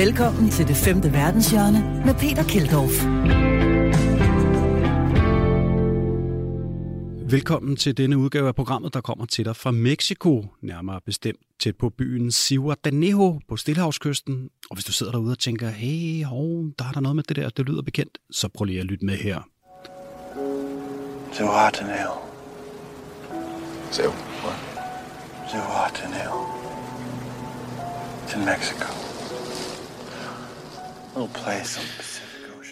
[0.00, 3.04] Velkommen til det femte verdenshjørne med Peter Keldorf.
[7.30, 11.76] Velkommen til denne udgave af programmet, der kommer til dig fra Mexico, nærmere bestemt tæt
[11.76, 14.48] på byen Cihuatanejo på Stillehavskysten.
[14.70, 17.36] Og hvis du sidder derude og tænker, hey, hov, der er der noget med det
[17.36, 19.40] der, det lyder bekendt, så prøv lige at lytte med her.
[21.32, 21.44] So,
[25.50, 26.46] Zihuatanejo.
[28.26, 29.09] It's in Mexico.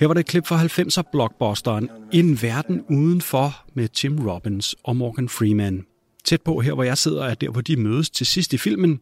[0.01, 4.97] Her var det et klip fra 90'er blockbusteren En verden udenfor med Tim Robbins og
[4.97, 5.87] Morgan Freeman.
[6.25, 9.01] Tæt på her, hvor jeg sidder, er der, hvor de mødes til sidst i filmen.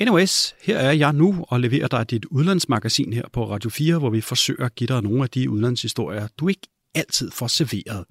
[0.00, 4.10] Anyways, her er jeg nu og leverer dig dit udlandsmagasin her på Radio 4, hvor
[4.10, 8.04] vi forsøger at give dig nogle af de udlandshistorier, du ikke altid får serveret.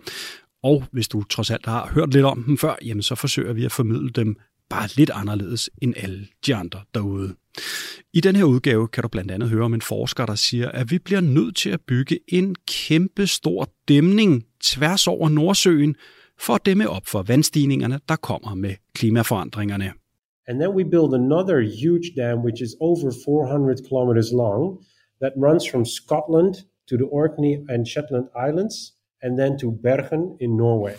[0.64, 3.66] Og hvis du trods alt har hørt lidt om dem før, jamen så forsøger vi
[3.66, 4.36] at formidle dem
[4.70, 7.36] bare lidt anderledes end alle de andre derude.
[8.14, 10.92] I den her udgave kan du blandt andet høre om en forsker, der siger, at
[10.92, 15.96] vi bliver nødt til at bygge en kæmpe stor dæmning tværs over Nordsøen
[16.40, 19.92] for at dæmme op for vandstigningerne, der kommer med klimaforandringerne.
[20.48, 24.62] And then we build another huge dam, which is over 400 kilometers long,
[25.22, 26.54] that runs from Scotland
[26.90, 28.76] to the Orkney and Shetland Islands,
[29.24, 30.96] and then to Bergen in Norway.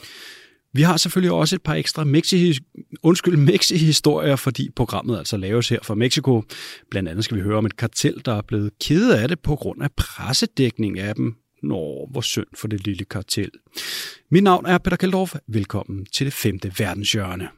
[0.77, 2.58] Vi har selvfølgelig også et par ekstra Mexi,
[3.03, 6.42] undskyld, Mexi-historier, fordi programmet altså laves her fra Mexico.
[6.91, 9.56] Blandt andet skal vi høre om et kartel, der er blevet ked af det på
[9.56, 11.34] grund af pressedækning af dem.
[11.62, 13.50] Nå, hvor synd for det lille kartel.
[14.31, 15.34] Mit navn er Peter Keldorf.
[15.48, 17.48] Velkommen til det femte verdenshjørne.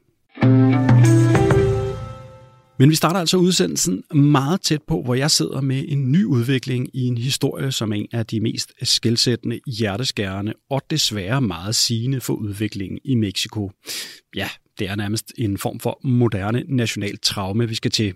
[2.78, 6.88] Men vi starter altså udsendelsen meget tæt på, hvor jeg sidder med en ny udvikling
[6.94, 12.20] i en historie, som er en af de mest skældsættende, hjerteskærende og desværre meget sigende
[12.20, 13.70] for udviklingen i Mexico.
[14.36, 18.14] Ja, det er nærmest en form for moderne national traume, vi skal til.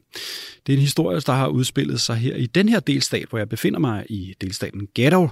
[0.66, 3.48] Det er en historie, der har udspillet sig her i den her delstat, hvor jeg
[3.48, 5.28] befinder mig i delstaten Ghetto,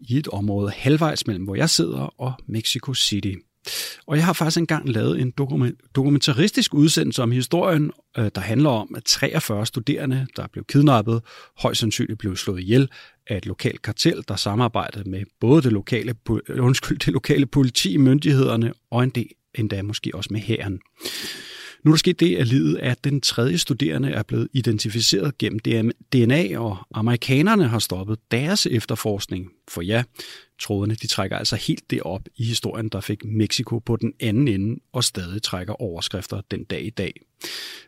[0.00, 3.32] i et område halvvejs mellem, hvor jeg sidder, og Mexico City.
[4.06, 5.30] Og jeg har faktisk engang lavet en
[5.94, 11.22] dokumentaristisk udsendelse om historien, øh, der handler om, at 43 studerende, der blev kidnappet,
[11.58, 12.88] højst sandsynligt blev slået ihjel
[13.26, 17.96] af et lokalt kartel, der samarbejdede med både det lokale, øh, undskyld, det lokale politi,
[17.96, 20.80] myndighederne og en del, endda måske også med hæren.
[21.84, 25.90] Nu er der sket det, at livet af den tredje studerende er blevet identificeret gennem
[26.12, 29.50] DNA, og amerikanerne har stoppet deres efterforskning.
[29.68, 30.02] For ja,
[30.60, 34.48] trådene de trækker altså helt det op i historien, der fik Mexico på den anden
[34.48, 37.12] ende og stadig trækker overskrifter den dag i dag.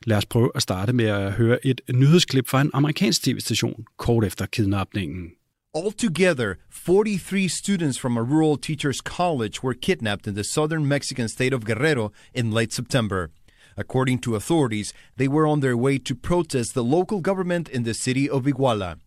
[0.07, 4.25] Lad os prøve at starte med at høre et nyhedsklip fra en amerikansk tv-station kort
[4.25, 5.31] efter kidnapningen.
[5.75, 11.55] Altogether, 43 students from a rural teachers' college were kidnapped in the southern Mexican state
[11.55, 13.31] of Guerrero in late September.
[13.77, 17.95] According to authorities, they were on their way to protest the local government in the
[17.95, 18.99] city of Iguala.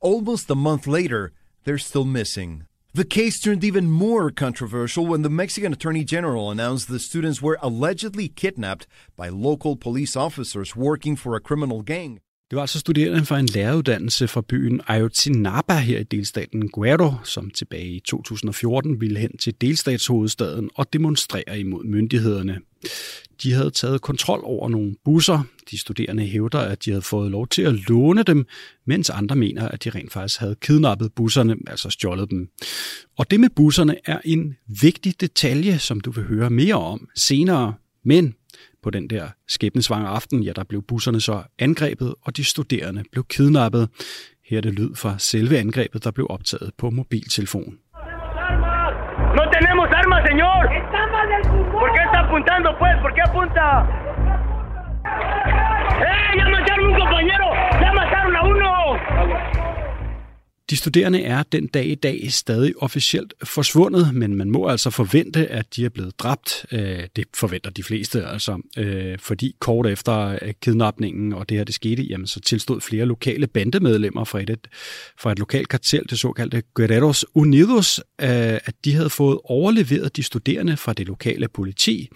[0.00, 1.32] Almost a month later,
[1.64, 2.64] they're still missing.
[2.94, 7.58] The case turned even more controversial when the Mexican Attorney General announced the students were
[7.60, 12.20] allegedly kidnapped by local police officers working for a criminal gang.
[12.50, 17.50] Det var altså studerende fra en læreruddannelse fra byen Ayotzinapa her i delstaten Guerrero, som
[17.50, 22.60] tilbage i 2014 ville hen til delstatshovedstaden og demonstrere imod myndighederne.
[23.42, 25.42] De havde taget kontrol over nogle busser.
[25.70, 28.46] De studerende hævder, at de havde fået lov til at låne dem,
[28.86, 32.48] mens andre mener, at de rent faktisk havde kidnappet busserne, altså stjålet dem.
[33.18, 37.74] Og det med busserne er en vigtig detalje, som du vil høre mere om senere.
[38.04, 38.34] Men
[38.88, 43.24] på den der skæbnesvangre aften, ja, der blev busserne så angrebet, og de studerende blev
[43.34, 43.84] kidnappet.
[44.48, 47.68] Her er det lyd fra selve angrebet, der blev optaget på mobiltelefon.
[49.38, 50.60] No tenemos armas, señor.
[51.82, 52.94] ¿Por qué está apuntando, pues?
[53.04, 53.66] ¿Por qué apunta?
[56.10, 56.30] ¡Eh!
[56.38, 57.48] ¡Ya mataron a un compañero!
[57.82, 58.72] ¡Ya mataron a uno!
[60.70, 65.46] De studerende er den dag i dag stadig officielt forsvundet, men man må altså forvente,
[65.46, 66.66] at de er blevet dræbt.
[66.72, 71.64] Øh, det forventer de fleste, altså, øh, fordi kort efter øh, kidnapningen og det her
[71.64, 74.68] det skete, jamen, så tilstod flere lokale bandemedlemmer fra et,
[75.18, 80.76] fra et lokalt kartel, det såkaldte Guerreros Unidos, at de havde fået overleveret de studerende
[80.76, 82.08] fra det lokale politi,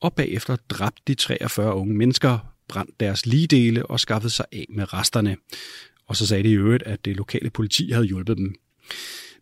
[0.00, 2.38] og bagefter dræbt de 43 unge mennesker,
[2.68, 5.36] brændt deres ligedele og skaffet sig af med resterne.
[6.08, 8.54] Og så sagde de i øvrigt, at det lokale politi havde hjulpet dem.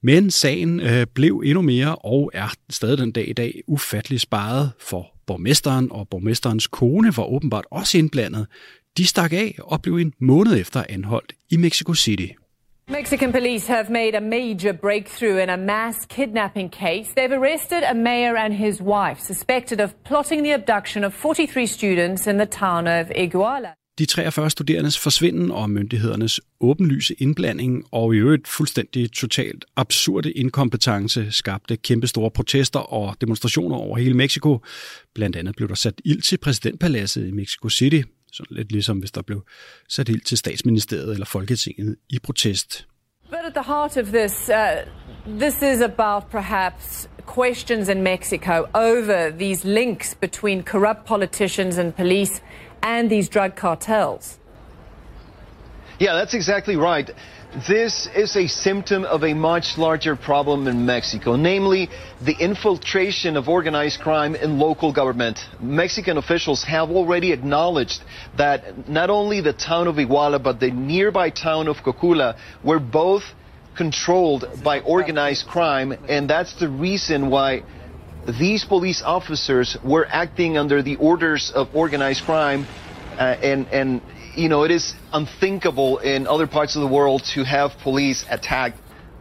[0.03, 4.73] Men sagen øh, blev endnu mere og er stadig den dag i dag ufattelig sparet
[4.79, 8.47] for borgmesteren, og borgmesterens kone var åbenbart også indblandet.
[8.97, 12.29] De stak af og blev en måned efter anholdt i Mexico City.
[12.89, 17.15] Mexican police have made a major breakthrough in a mass kidnapping case.
[17.17, 22.27] They've arrested a mayor and his wife suspected of plotting the abduction of 43 students
[22.27, 28.19] in the town of Iguala de 43 studerendes forsvinden og myndighedernes åbenlyse indblanding og i
[28.19, 34.59] øvrigt fuldstændig totalt absurde inkompetence skabte kæmpestore protester og demonstrationer over hele Mexico.
[35.15, 38.03] Blandt andet blev der sat ild til præsidentpaladset i Mexico City,
[38.33, 39.45] sådan lidt ligesom hvis der blev
[39.89, 42.87] sat ild til statsministeriet eller Folketinget i protest.
[43.31, 49.31] But at the heart of this, uh, this is about perhaps questions in Mexico over
[49.31, 52.43] these links between corrupt politicians and police
[52.83, 54.39] and these drug cartels.
[55.99, 57.11] Yeah, that's exactly right.
[57.69, 61.91] This is a symptom of a much larger problem in Mexico, namely
[62.23, 65.39] the infiltration of organized crime in local government.
[65.61, 68.03] Mexican officials have already acknowledged
[68.39, 73.25] that not only the town of Iguala, but the nearby town of Cocula were both
[73.77, 77.63] controlled by organized crime, and that's the reason why
[78.27, 82.67] these police officers were acting under the orders of organized crime,
[83.19, 84.01] uh, and and
[84.37, 88.73] you know it is unthinkable in other parts of the world to have police attack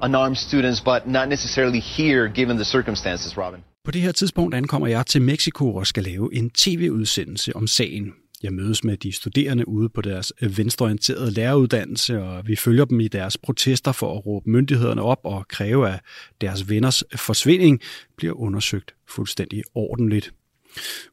[0.01, 3.63] unarmed students, but not necessarily here, given the circumstances, Robin.
[3.85, 8.13] På det her tidspunkt ankommer jeg til Mexico og skal lave en tv-udsendelse om sagen.
[8.43, 12.99] Jeg mødes med de studerende ude på deres øh, venstreorienterede læreruddannelse, og vi følger dem
[12.99, 15.99] i deres protester for at råbe myndighederne op og kræve, at
[16.41, 17.81] deres venners øh, forsvinding
[18.17, 20.33] bliver undersøgt fuldstændig ordentligt.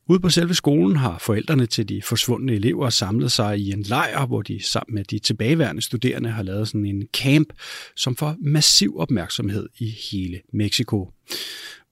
[0.08, 4.26] Ude på selve skolen har forældrene til de forsvundne elever samlet sig i en lejr,
[4.26, 7.52] hvor de sammen med de tilbageværende studerende har lavet sådan en camp,
[7.96, 11.12] som får massiv opmærksomhed i hele Mexico.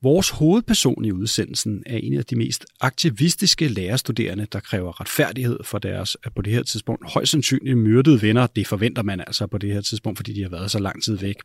[0.01, 5.77] Vores hovedperson i udsendelsen er en af de mest aktivistiske lærerstuderende, der kræver retfærdighed for
[5.77, 8.47] deres på det her tidspunkt højst sandsynligt myrdede venner.
[8.47, 11.17] Det forventer man altså på det her tidspunkt, fordi de har været så lang tid
[11.17, 11.35] væk.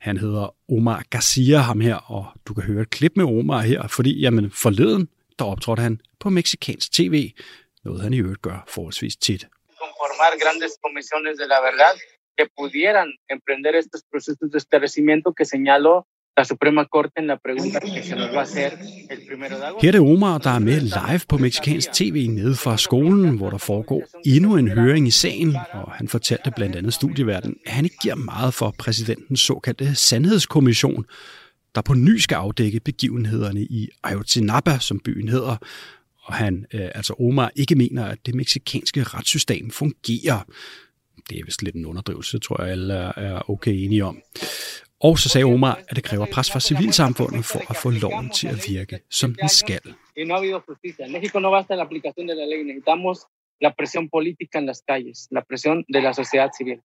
[0.00, 3.86] Han hedder Omar Garcia, ham her, og du kan høre et klip med Omar her,
[3.86, 5.08] fordi jamen, forleden
[5.38, 7.32] der optrådte han på meksikansk tv,
[7.84, 9.42] noget han i øvrigt gør forholdsvis tit.
[9.80, 11.94] Conformar grandes comisiones de la verdad
[12.36, 15.94] que pudieran emprender estos procesos de esclarecimiento que señaló
[16.40, 18.70] la Suprema Corte en la pregunta que se nos va a hacer
[19.10, 19.82] el primero de agosto.
[19.82, 23.50] Her er det Omar, der er med live på meksikansk tv nede fra skolen, hvor
[23.50, 27.84] der foregår endnu en høring i sagen, og han fortalte blandt andet studieverden, at han
[27.84, 31.04] ikke giver meget for præsidentens såkaldte sandhedskommission,
[31.74, 35.56] der på ny skal afdække begivenhederne i Ayotzinapa, som byen hedder,
[36.22, 40.44] og han, øh, altså Omar, ikke mener, at det meksikanske retssystem fungerer.
[41.30, 44.18] Det er vist lidt en underdrivelse, tror jeg alle er okay enige om.
[45.00, 48.48] Og så sagde Omar, at det kræver pres fra civilsamfundet for at få loven til
[48.48, 49.94] at virke, som den skal.
[50.68, 51.06] justicia.
[51.16, 53.16] México no basta la aplicación de la ley, necesitamos
[53.60, 56.78] la presión política en las calles, la presión de la sociedad civil.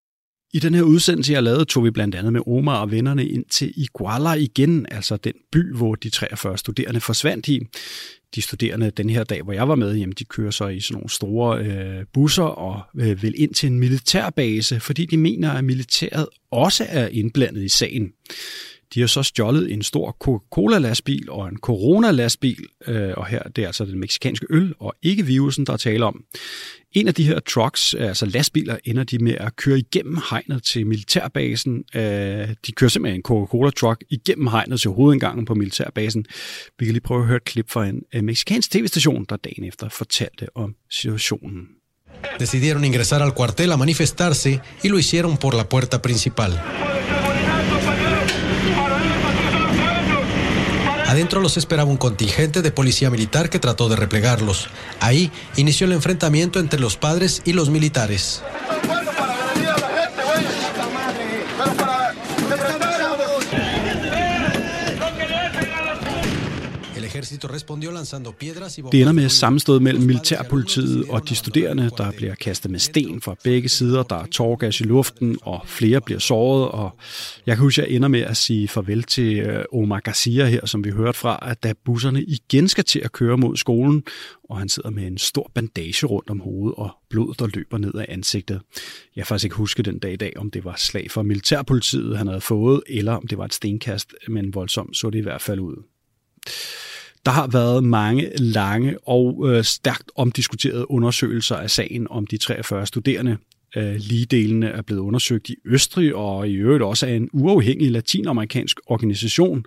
[0.53, 3.45] I den her udsendelse, jeg lavede, tog vi blandt andet med Omar og vennerne ind
[3.45, 7.59] til Iguala igen, altså den by, hvor de 43 studerende forsvandt i.
[8.36, 10.94] De studerende den her dag, hvor jeg var med, jamen, de kører så i sådan
[10.95, 15.63] nogle store øh, busser og øh, vil ind til en militærbase, fordi de mener, at
[15.63, 18.12] militæret også er indblandet i sagen.
[18.94, 23.68] De har så stjålet en stor Coca-Cola-lastbil og en Corona-lastbil, øh, og her det er
[23.68, 26.24] altså den meksikanske øl og ikke virusen, der er tale om.
[26.92, 30.88] En af de her trucks, altså lastbiler, ender de med at køre igennem hegnet til
[30.88, 31.84] militærbasen.
[31.96, 32.02] Øh,
[32.68, 36.26] de kører simpelthen en Coca-Cola-truck igennem hegnet til hovedindgangen på militærbasen.
[36.80, 39.64] Vi kan lige prøve at høre et klip fra en øh, meksikansk tv-station, der dagen
[39.64, 41.68] efter fortalte om situationen.
[42.40, 46.51] Decidieron ingresar al cuartel a manifestarse y lo hicieron por la puerta principal.
[51.15, 54.67] Adentro los esperaba un contingente de policía militar que trató de replegarlos.
[55.00, 58.43] Ahí inició el enfrentamiento entre los padres y los militares.
[68.92, 73.36] Det ender med sammenstød mellem militærpolitiet og de studerende, der bliver kastet med sten fra
[73.44, 74.04] begge sider.
[74.04, 76.72] Der er tårgas i luften, og flere bliver såret.
[76.72, 76.98] Og
[77.46, 80.65] jeg kan huske, at jeg ender med at sige farvel til øh, Omar Garcia her,
[80.65, 84.04] som vi hørte fra, at da busserne igen skal til at køre mod skolen,
[84.50, 87.94] og han sidder med en stor bandage rundt om hovedet og blod, der løber ned
[87.94, 88.62] af ansigtet.
[89.15, 92.18] Jeg kan faktisk ikke huske den dag i dag, om det var slag fra militærpolitiet,
[92.18, 95.42] han havde fået, eller om det var et stenkast, men voldsomt så det i hvert
[95.42, 95.84] fald ud.
[97.25, 102.86] Der har været mange lange og øh, stærkt omdiskuterede undersøgelser af sagen om de 43
[102.86, 103.38] studerende.
[103.75, 108.79] Øh, ligedelene er blevet undersøgt i Østrig og i øvrigt også af en uafhængig latinamerikansk
[108.86, 109.65] organisation.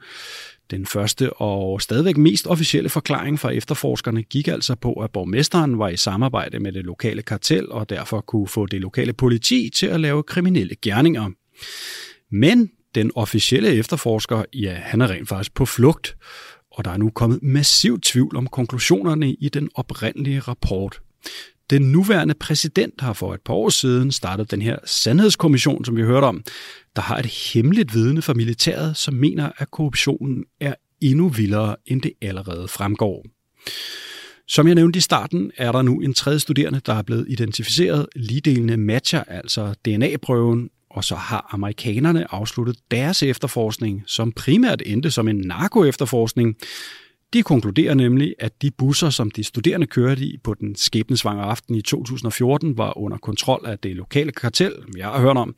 [0.71, 5.89] Den første og stadigvæk mest officielle forklaring fra efterforskerne gik altså på, at borgmesteren var
[5.89, 10.01] i samarbejde med det lokale kartel og derfor kunne få det lokale politi til at
[10.01, 11.31] lave kriminelle gerninger.
[12.31, 16.17] Men den officielle efterforsker, ja, han er rent faktisk på flugt,
[16.79, 21.01] og der er nu kommet massiv tvivl om konklusionerne i den oprindelige rapport.
[21.71, 26.03] Den nuværende præsident har for et par år siden startet den her sandhedskommission, som vi
[26.03, 26.45] hørte om,
[26.97, 32.03] der har et hemmeligt vidne fra militæret, som mener, at korruptionen er endnu vildere, end
[32.03, 33.27] det allerede fremgår.
[34.49, 38.07] Som jeg nævnte i starten, er der nu en tredje studerende, der er blevet identificeret.
[38.17, 45.29] Ligedelene matcher altså DNA-prøven, og så har amerikanerne afsluttet deres efterforskning, som primært endte som
[45.29, 46.57] en narko-efterforskning.
[47.33, 51.75] De konkluderer nemlig, at de busser, som de studerende kørte i på den skæbnesvangre aften
[51.75, 55.55] i 2014, var under kontrol af det lokale kartel, jeg har hørt om.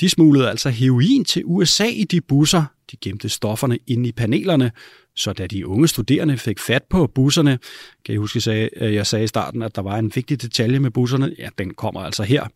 [0.00, 2.64] De smuglede altså heroin til USA i de busser.
[2.90, 4.72] De gemte stofferne inde i panelerne,
[5.16, 7.58] så da de unge studerende fik fat på busserne,
[8.04, 10.90] kan I huske, at jeg sagde i starten, at der var en vigtig detalje med
[10.90, 11.34] busserne?
[11.38, 12.46] Ja, den kommer altså her.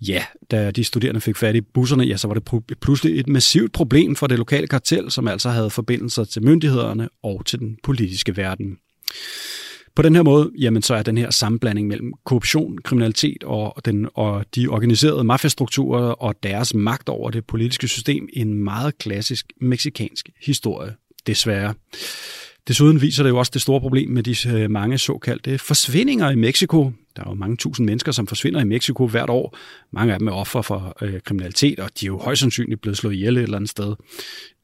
[0.00, 3.72] Ja, da de studerende fik fat i busserne, ja, så var det pludselig et massivt
[3.72, 8.36] problem for det lokale kartel, som altså havde forbindelser til myndighederne og til den politiske
[8.36, 8.78] verden.
[9.94, 14.08] På den her måde, jamen, så er den her sammenblanding mellem korruption, kriminalitet og, den,
[14.14, 20.28] og de organiserede mafiastrukturer og deres magt over det politiske system en meget klassisk meksikansk
[20.42, 20.94] historie,
[21.26, 21.74] desværre.
[22.68, 26.34] Desuden viser det jo også det store problem med de øh, mange såkaldte forsvindinger i
[26.36, 26.92] Mexico.
[27.16, 29.56] Der er jo mange tusind mennesker, som forsvinder i Mexico hvert år.
[29.92, 32.96] Mange af dem er offer for øh, kriminalitet, og de er jo højst sandsynligt blevet
[32.96, 33.94] slået ihjel et eller andet sted.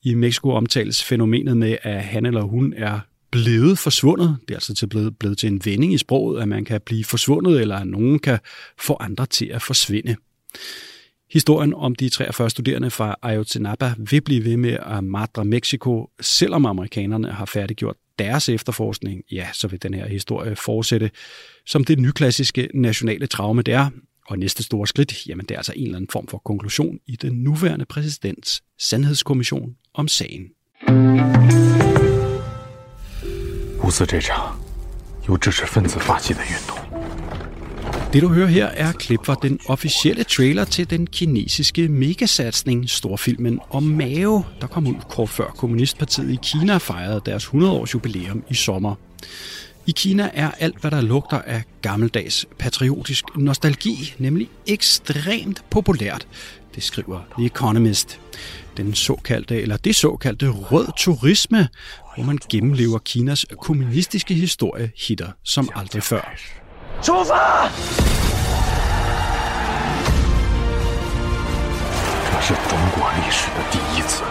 [0.02, 4.37] I Mexico omtales fænomenet med, at han eller hun er blevet forsvundet.
[4.49, 7.04] Det er altså til blevet, blevet til en vending i sproget, at man kan blive
[7.04, 8.38] forsvundet, eller at nogen kan
[8.78, 10.16] få andre til at forsvinde.
[11.34, 16.65] Historien om de 43 studerende fra Ayotzinapa vil blive ved med at madre Mexico, selvom
[16.65, 21.12] amerikanerne har færdiggjort deres efterforskning, ja, så vil den her historie fortsætte
[21.65, 23.89] som det nyklassiske nationale traume, det er.
[24.27, 27.15] Og næste store skridt, jamen det er altså en eller anden form for konklusion i
[27.15, 30.50] den nuværende præsidents sandhedskommission om sagen.
[33.81, 34.60] 无私这场
[35.27, 36.83] 由知识分子发起的运动。
[38.14, 43.61] Det du hører her er klip fra den officielle trailer til den kinesiske megasatsning, storfilmen
[43.71, 48.54] om Mao, der kom ud kort før Kommunistpartiet i Kina fejrede deres 100-års jubilæum i
[48.54, 48.94] sommer.
[49.87, 56.26] I Kina er alt, hvad der lugter af gammeldags patriotisk nostalgi, nemlig ekstremt populært,
[56.75, 58.21] det skriver The Economist.
[58.76, 61.68] Den såkaldte, eller det såkaldte rød turisme,
[62.14, 66.38] hvor man gennemlever Kinas kommunistiske historie hitter som aldrig før.
[67.01, 67.69] 出发！
[72.31, 74.24] 这是中国历史的第一次。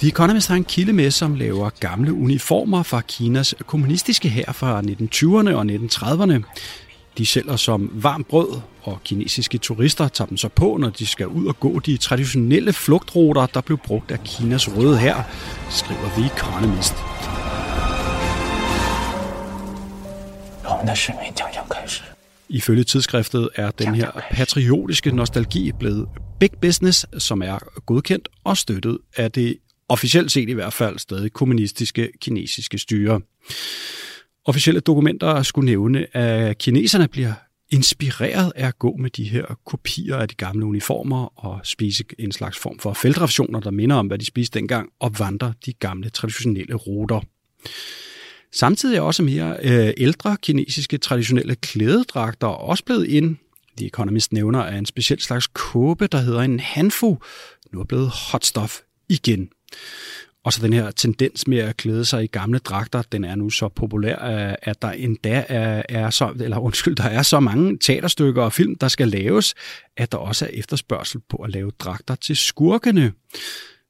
[0.00, 4.80] The Economist har en kilde med, som laver gamle uniformer fra Kinas kommunistiske hær fra
[4.80, 6.42] 1920'erne og 1930'erne.
[7.18, 11.26] De sælger som varmt brød, og kinesiske turister tager dem så på, når de skal
[11.26, 15.22] ud og gå de traditionelle flugtruter, der blev brugt af Kinas røde hær,
[15.70, 16.94] skriver The Economist.
[22.49, 26.07] Ifølge tidsskriftet er den her patriotiske nostalgi blevet
[26.39, 29.57] big business, som er godkendt og støttet af det
[29.89, 33.21] officielt set i hvert fald stadig kommunistiske kinesiske styre.
[34.45, 37.33] Officielle dokumenter skulle nævne, at kineserne bliver
[37.69, 42.31] inspireret af at gå med de her kopier af de gamle uniformer og spise en
[42.31, 46.09] slags form for feltrationer, der minder om, hvad de spiste dengang, og vandre de gamle
[46.09, 47.21] traditionelle ruter.
[48.53, 53.37] Samtidig er også mere øh, ældre kinesiske traditionelle klædedragter også blevet ind.
[53.77, 57.17] The Economist nævner, at en speciel slags kåbe, der hedder en hanfu,
[57.71, 58.79] nu er blevet hot stuff
[59.09, 59.49] igen.
[60.43, 63.49] Og så den her tendens med at klæde sig i gamle dragter, den er nu
[63.49, 67.77] så populær, øh, at der endda er, er så, eller undskyld, der er så mange
[67.77, 69.53] teaterstykker og film, der skal laves,
[69.97, 73.13] at der også er efterspørgsel på at lave dragter til skurkene.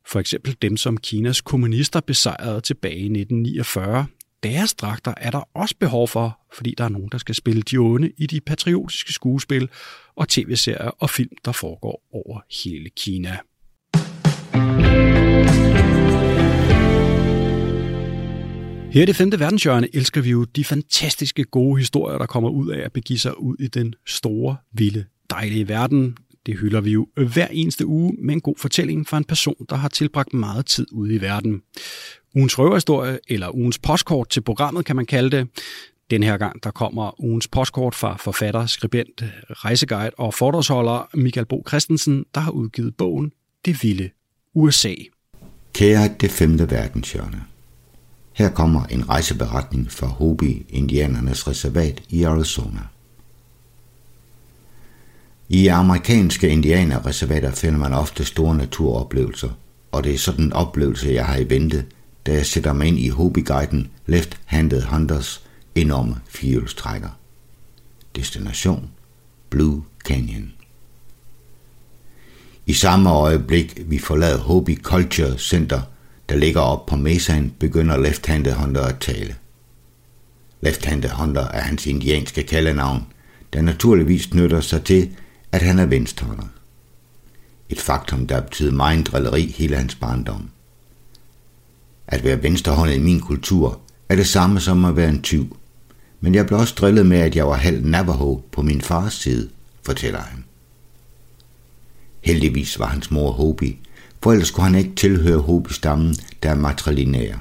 [0.07, 4.05] For eksempel dem, som Kinas kommunister besejrede tilbage i 1949
[4.43, 7.77] deres dragter er der også behov for, fordi der er nogen, der skal spille de
[7.77, 9.69] onde i de patriotiske skuespil
[10.15, 13.37] og tv-serier og film, der foregår over hele Kina.
[18.91, 22.69] Her i det femte verdenshjørne elsker vi jo de fantastiske gode historier, der kommer ud
[22.69, 26.17] af at begive sig ud i den store, vilde, dejlige verden.
[26.45, 29.75] Det hylder vi jo hver eneste uge med en god fortælling fra en person, der
[29.75, 31.61] har tilbragt meget tid ude i verden
[32.35, 35.47] ugens røverhistorie, eller ugens postkort til programmet, kan man kalde det.
[36.09, 41.63] Den her gang, der kommer ugens postkort fra forfatter, skribent, rejseguide og fordragsholder Michael Bo
[41.67, 43.31] Christensen, der har udgivet bogen
[43.65, 44.09] Det Vilde
[44.53, 44.93] USA.
[45.73, 47.43] Kære det femte verdenshjørne.
[48.33, 52.81] Her kommer en rejseberetning fra Hopi Indianernes reservat i Arizona.
[55.49, 59.49] I amerikanske indianerreservater finder man ofte store naturoplevelser,
[59.91, 61.85] og det er sådan en oplevelse, jeg har i vente–
[62.25, 65.43] da jeg sætter mig ind i hobbyguiden Left Handed Hunters
[65.75, 67.09] enorme firehjulstrækker.
[68.15, 68.89] Destination
[69.49, 70.51] Blue Canyon.
[72.65, 75.81] I samme øjeblik vi forlader Hobby Culture Center,
[76.29, 79.35] der ligger op på mesaen, begynder Left Handed Hunter at tale.
[80.61, 83.05] Left Handed Hunter er hans indianske kaldenavn,
[83.53, 85.09] der naturligvis knytter sig til,
[85.51, 86.47] at han er venstrehåndet.
[87.69, 90.49] Et faktum, der betyder meget drilleri hele hans barndom.
[92.11, 95.57] At være venstrehåndet i min kultur er det samme som at være en tyv.
[96.21, 99.49] Men jeg blev også drillet med, at jeg var halv Navajo på min fars side,
[99.85, 100.43] fortæller han.
[102.21, 103.79] Heldigvis var hans mor Hobi,
[104.23, 107.39] for ellers kunne han ikke tilhøre Hobi-stammen, der er matrilinære,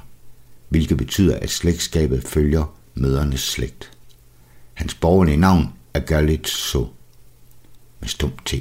[0.68, 3.90] hvilket betyder, at slægtskabet følger mødernes slægt.
[4.74, 6.86] Hans borgerlige navn er Galitso,
[8.00, 8.54] med stum T.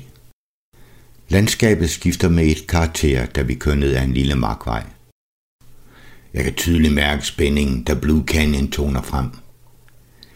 [1.29, 4.83] Landskabet skifter med et karakter, da vi kører ned ad en lille markvej.
[6.33, 9.29] Jeg kan tydeligt mærke spændingen, da Blue Canyon toner frem.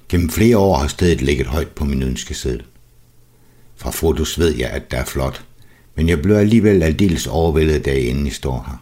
[0.10, 2.64] Gennem flere år har stedet ligget højt på min ønskeseddel.
[3.76, 5.46] Fra fotos ved jeg, at det er flot,
[5.96, 8.78] men jeg bliver alligevel aldeles overvældet, da jeg endelig står her.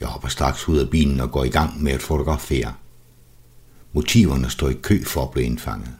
[0.00, 2.72] Jeg hopper straks ud af bilen og går i gang med at fotografere.
[3.92, 5.90] Motiverne står i kø for at blive indfanget.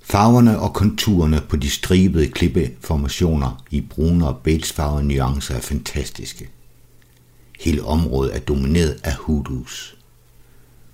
[0.00, 6.48] Farverne og konturerne på de stribede klippeformationer i brune og beigefarvede nuancer er fantastiske.
[7.58, 9.96] Hele området er domineret af hoodoos.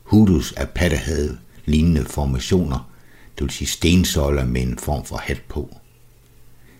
[0.02, 2.90] Hoodoos er pattehade lignende formationer,
[3.38, 5.76] det vil sige stensøjler med en form for hat på.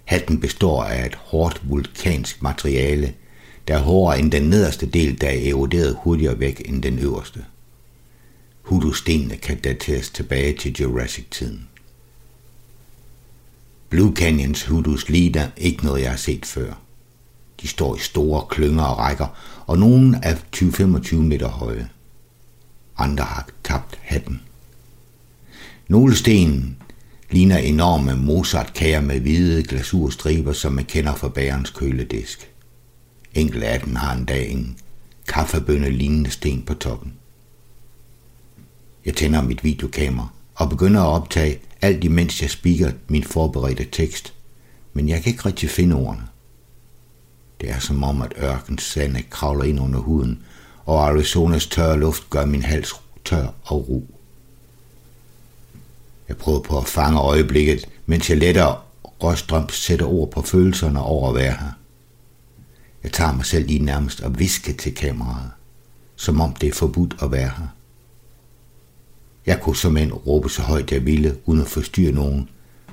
[0.05, 3.15] Hatten består af et hårdt vulkansk materiale,
[3.69, 7.45] der er hårdere end den nederste del, der er eroderet hurtigere væk end den øverste.
[8.63, 11.69] Hoodoo-stenene kan dateres tilbage til Jurassic-tiden.
[13.89, 16.73] Blue Canyons hoodoos ligner ikke noget, jeg har set før.
[17.61, 19.27] De står i store klynger og rækker,
[19.67, 21.89] og nogle er 20-25 meter høje.
[22.97, 24.41] Andre har tabt hatten.
[25.89, 26.77] Nogle sten
[27.31, 32.51] ligner enorme Mozart-kager med hvide glasurstriber, som man kender fra bærens køledisk.
[33.35, 34.77] Enkelte af dem har en dag en
[35.29, 37.13] kaffebønne lignende sten på toppen.
[39.05, 44.35] Jeg tænder mit videokamera og begynder at optage alt imens jeg spiker min forberedte tekst,
[44.93, 46.23] men jeg kan ikke rigtig finde ordene.
[47.65, 50.43] Det er som om, at ørkens sande kravler ind under huden,
[50.87, 54.07] og Arizonas tørre luft gør min hals tør og ro.
[56.29, 61.29] Jeg prøver på at fange øjeblikket, mens jeg letter røstrøm sætter ord på følelserne over
[61.29, 61.73] at være her.
[63.03, 65.51] Jeg tager mig selv lige nærmest og viske til kameraet,
[66.17, 67.69] som om det er forbudt at være her.
[69.47, 72.49] Jeg kunne som en råbe så højt jeg ville, uden at forstyrre nogen,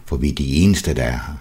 [0.05, 1.35] for vi er de eneste, der er her.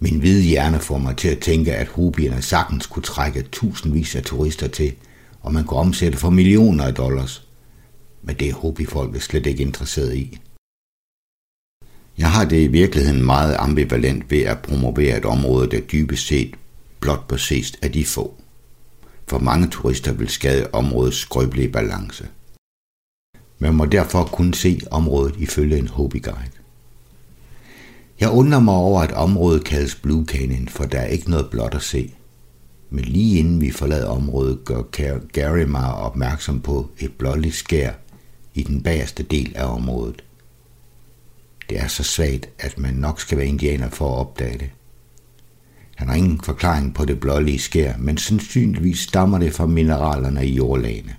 [0.00, 4.22] Min hvide hjerne får mig til at tænke, at hobierne sagtens kunne trække tusindvis af
[4.22, 4.94] turister til,
[5.40, 7.48] og man kunne omsætte for millioner af dollars.
[8.22, 10.38] Men det er hobifolket slet ikke interesseret i.
[12.18, 16.54] Jeg har det i virkeligheden meget ambivalent ved at promovere et område, der dybest set
[17.00, 18.34] blot bør ses af de få.
[19.28, 22.28] For mange turister vil skade områdets skrøbelige balance.
[23.58, 26.57] Man må derfor kun se området ifølge en hobbyguide.
[28.20, 31.74] Jeg undrer mig over, at området kaldes Blue Canyon, for der er ikke noget blot
[31.74, 32.14] at se.
[32.90, 37.92] Men lige inden vi forlader området, gør Gary mig opmærksom på et blåligt skær
[38.54, 40.24] i den bagerste del af området.
[41.68, 44.70] Det er så svagt, at man nok skal være indianer for at opdage det.
[45.94, 50.54] Han har ingen forklaring på det blålige skær, men sandsynligvis stammer det fra mineralerne i
[50.54, 51.16] jordlagene.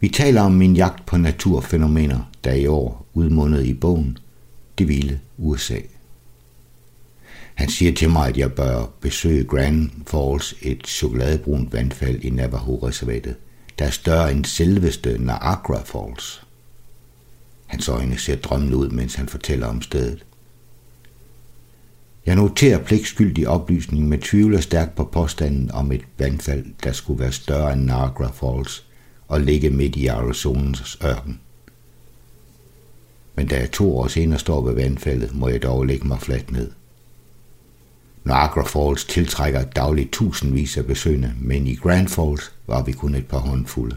[0.00, 4.18] Vi taler om min jagt på naturfænomener, der i år udmundet i bogen
[4.78, 5.78] Det vilde USA.
[7.54, 13.36] Han siger til mig, at jeg bør besøge Grand Falls, et chokoladebrunt vandfald i Navajo-reservatet,
[13.78, 16.42] der er større end selveste Niagara Falls.
[17.66, 20.24] Hans øjne ser drømmende ud, mens han fortæller om stedet.
[22.26, 27.32] Jeg noterer pligtskyldig oplysning med tvivler stærkt på påstanden om et vandfald, der skulle være
[27.32, 28.84] større end Niagara Falls
[29.28, 31.40] og ligge midt i Arizonas ørken.
[33.38, 36.52] Men da jeg to år senere står ved vandfaldet, må jeg dog lægge mig fladt
[36.52, 36.70] ned.
[38.24, 43.26] Niagara Falls tiltrækker dagligt tusindvis af besøgende, men i Grand Falls var vi kun et
[43.26, 43.96] par håndfulde.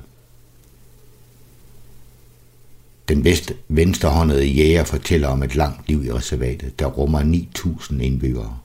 [3.10, 7.22] Den vest, venstrehåndede jæger fortæller om et langt liv i reservatet, der rummer
[7.58, 8.58] 9.000 indbyggere.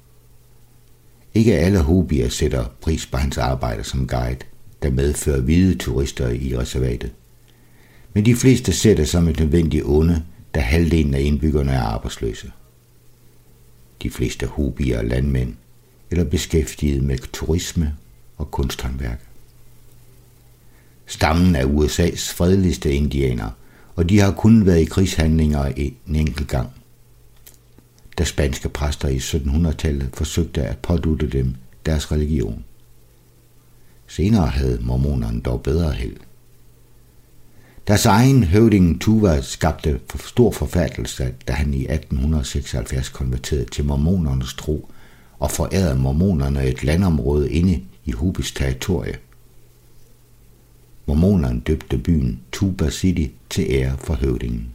[1.34, 4.44] Ikke alle hobier sætter pris på hans arbejde som guide,
[4.82, 7.12] der medfører hvide turister i reservatet.
[8.14, 10.24] Men de fleste ser det som et nødvendigt onde,
[10.56, 12.52] da halvdelen af indbyggerne er arbejdsløse.
[14.02, 15.54] De fleste hobier er landmænd,
[16.10, 17.94] eller beskæftiget med turisme
[18.36, 19.20] og kunsthåndværk.
[21.06, 23.50] Stammen er USA's fredeligste indianer,
[23.96, 26.68] og de har kun været i krigshandlinger en enkelt gang.
[28.18, 31.54] Da spanske præster i 1700-tallet forsøgte at pådutte dem
[31.86, 32.64] deres religion.
[34.06, 36.16] Senere havde mormonerne dog bedre held.
[37.86, 44.54] Deres egen høvding Tuva skabte for stor forfærdelse, da han i 1876 konverterede til mormonernes
[44.54, 44.90] tro
[45.38, 49.18] og forærede mormonerne et landområde inde i Hubis territorie.
[51.06, 54.68] Mormonerne døbte byen Tuba City til ære for høvdingen.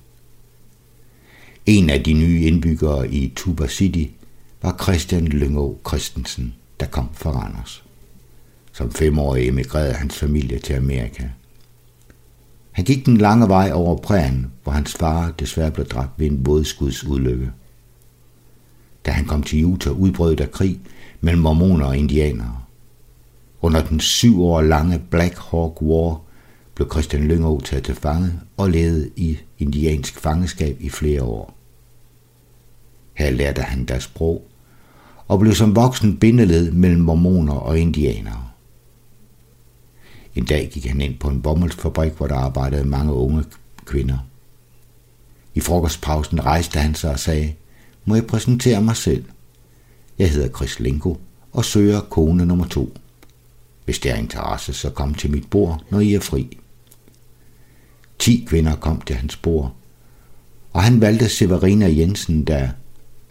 [1.65, 4.05] En af de nye indbyggere i Tuba City
[4.61, 7.83] var Christian Lyngå Christensen, der kom fra Randers.
[8.73, 11.23] Som femårig emigrerede hans familie til Amerika.
[12.71, 16.45] Han gik den lange vej over prægen, hvor hans far desværre blev dræbt ved en
[16.45, 17.51] vådskudsulykke.
[19.05, 20.79] Da han kom til Utah, udbrød der krig
[21.21, 22.57] mellem mormoner og indianere.
[23.61, 26.21] Under den syv år lange Black Hawk War
[26.75, 31.57] blev Christian Lyngå taget til fange og levede i indiansk fangeskab i flere år.
[33.13, 34.47] Her lærte han deres sprog
[35.27, 38.50] og blev som voksen bindeled mellem mormoner og indianere.
[40.35, 43.43] En dag gik han ind på en bomuldsfabrik, hvor der arbejdede mange unge
[43.85, 44.17] kvinder.
[45.53, 47.53] I frokostpausen rejste han sig og sagde,
[48.05, 49.25] må jeg præsentere mig selv?
[50.19, 51.17] Jeg hedder Chris Linko
[51.51, 52.97] og søger kone nummer to.
[53.85, 56.57] Hvis der er interesse, så kom til mit bord, når I er fri.
[58.19, 59.73] Ti kvinder kom til hans bord,
[60.73, 62.69] og han valgte Severina Jensen, der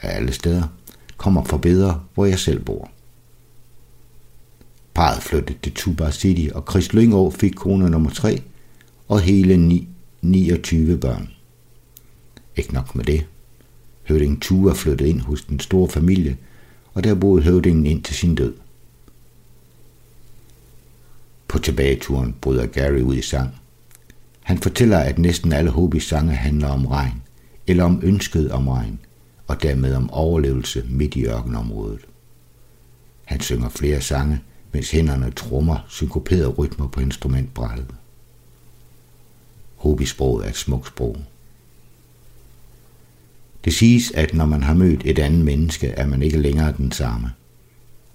[0.01, 0.63] af alle steder
[1.17, 2.91] kommer for bedre, hvor jeg selv bor.
[4.95, 8.43] Parret flyttede til Tuba City, og Chris Lyngå fik kone nummer 3
[9.09, 9.89] og hele 9,
[10.23, 11.29] 29 børn.
[12.57, 13.27] Ikke nok med det.
[14.09, 16.37] Høvding Tua flyttede ind hos den store familie,
[16.95, 18.55] og der boede høvdingen ind til sin død.
[21.49, 23.55] På tilbageturen bryder Gary ud i sang.
[24.43, 27.23] Han fortæller, at næsten alle Hobis sange handler om regn,
[27.67, 28.99] eller om ønsket om regn,
[29.47, 32.01] og dermed om overlevelse midt i ørkenområdet.
[33.25, 34.41] Han synger flere sange,
[34.73, 37.87] mens hænderne trummer synkoperede rytmer på instrumentbrættet.
[39.77, 41.17] Hobisproget er et smukt sprog.
[43.65, 46.93] Det siges, at når man har mødt et andet menneske, er man ikke længere den
[46.93, 47.31] samme.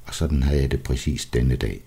[0.05, 1.81] Og sådan havde jeg det præcis denne dag.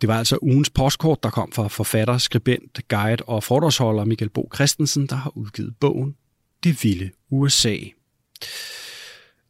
[0.00, 4.50] Det var altså ugens postkort, der kom fra forfatter, skribent, guide og fordragsholder Michael Bo
[4.54, 6.16] Christensen, der har udgivet bogen
[6.64, 7.76] Det vilde USA.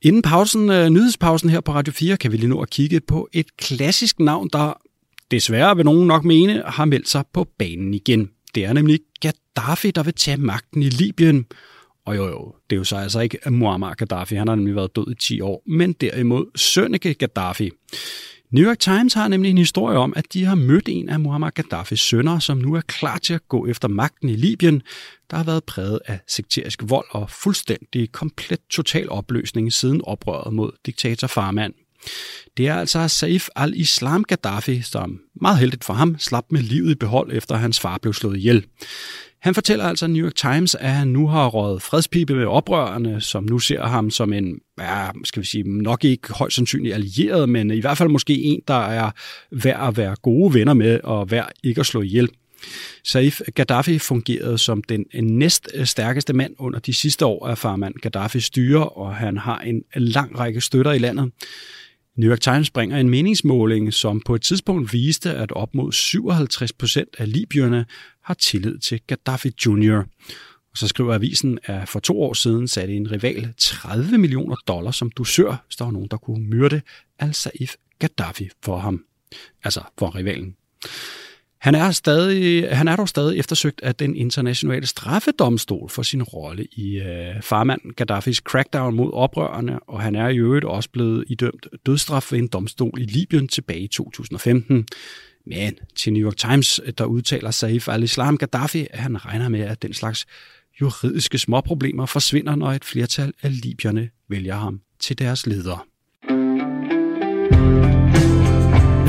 [0.04, 3.28] Inden pausen, øh, nyhedspausen her på Radio 4, kan vi lige nu at kigge på
[3.32, 4.80] et klassisk navn, der
[5.30, 8.30] desværre vil nogen nok mene, har meldt sig på banen igen.
[8.54, 11.46] Det er nemlig Gaddafi, der vil tage magten i Libyen.
[12.06, 14.96] Og jo, jo, det er jo så altså ikke Muammar Gaddafi, han har nemlig været
[14.96, 17.70] død i 10 år, men derimod Sønneke Gaddafi.
[18.52, 21.50] New York Times har nemlig en historie om, at de har mødt en af Muammar
[21.50, 24.82] Gaddafis sønner, som nu er klar til at gå efter magten i Libyen,
[25.30, 30.70] der har været præget af sekterisk vold og fuldstændig komplet total opløsning siden oprøret mod
[30.86, 31.74] diktator Farman.
[32.56, 36.94] Det er altså Saif al-Islam Gaddafi, som meget heldigt for ham slap med livet i
[36.94, 38.64] behold, efter hans far blev slået ihjel.
[39.40, 43.44] Han fortæller altså New York Times, at han nu har røget fredspibe med oprørerne, som
[43.44, 47.70] nu ser ham som en, ja, skal vi sige, nok ikke højst sandsynligt allieret, men
[47.70, 49.10] i hvert fald måske en, der er
[49.50, 52.28] værd at være gode venner med og værd ikke at slå ihjel.
[53.04, 58.44] Saif Gaddafi fungerede som den næst stærkeste mand under de sidste år af farmand Gaddafis
[58.44, 61.32] styre, og han har en lang række støtter i landet.
[62.16, 66.72] New York Times bringer en meningsmåling, som på et tidspunkt viste, at op mod 57
[66.72, 67.86] procent af libyerne
[68.24, 70.02] har tillid til Gaddafi Jr.
[70.70, 74.96] Og så skriver avisen, at for to år siden satte en rival 30 millioner dollars
[74.96, 76.80] som dusør, hvis der var nogen, der kunne myrde
[77.18, 79.04] al-Saif Gaddafi for ham.
[79.64, 80.56] Altså for rivalen.
[81.62, 86.66] Han er, stadig, han er dog stadig eftersøgt af den internationale straffedomstol for sin rolle
[86.72, 91.66] i øh, farmand Gaddafis crackdown mod oprørerne, og han er i øvrigt også blevet idømt
[91.86, 94.86] dødsstraf ved en domstol i Libyen tilbage i 2015.
[95.46, 99.82] Men til New York Times, der udtaler Saif al-Islam Gaddafi, at han regner med, at
[99.82, 100.26] den slags
[100.80, 105.91] juridiske småproblemer forsvinder, når et flertal af libyerne vælger ham til deres leder.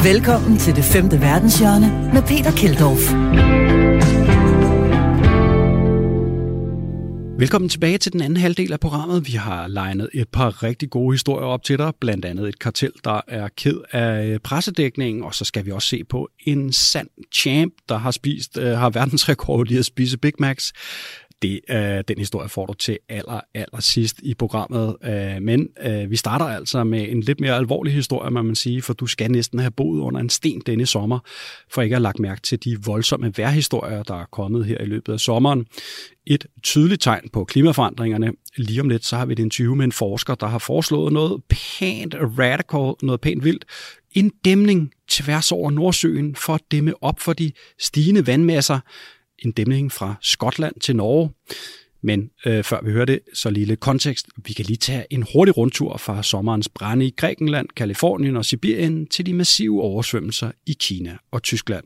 [0.04, 3.14] Velkommen til det femte verdenshjørne med Peter Keldorf.
[7.40, 9.28] Velkommen tilbage til den anden halvdel af programmet.
[9.28, 12.92] Vi har legnet et par rigtig gode historier op til dig, blandt andet et kartel,
[13.04, 17.10] der er ked af øh, pressedækningen, og så skal vi også se på en sand
[17.34, 20.74] champ, der har spist, øh, har verdensrekord i at spise Big Macs.
[21.44, 24.96] Det, øh, den historie får du til aller, aller sidst i programmet.
[25.06, 28.82] Øh, men øh, vi starter altså med en lidt mere alvorlig historie, må man sige,
[28.82, 31.20] for du skal næsten have boet under en sten denne sommer,
[31.72, 34.86] for ikke at have lagt mærke til de voldsomme vejrhistorier, der er kommet her i
[34.86, 35.66] løbet af sommeren.
[36.26, 38.32] Et tydeligt tegn på klimaforandringerne.
[38.58, 41.44] Lige om lidt, så har vi et interview med en forsker, der har foreslået noget
[41.50, 43.66] pænt radical, noget pænt vildt.
[44.12, 48.80] En dæmning tværs over Nordsøen for at dæmme op for de stigende vandmasser,
[49.40, 51.32] en dæmning fra Skotland til Norge.
[52.02, 54.28] Men øh, før vi hører det, så lille kontekst.
[54.38, 59.08] Vi kan lige tage en hurtig rundtur fra sommerens brænde i Grækenland, Kalifornien og Sibirien
[59.08, 61.84] til de massive oversvømmelser i Kina og Tyskland.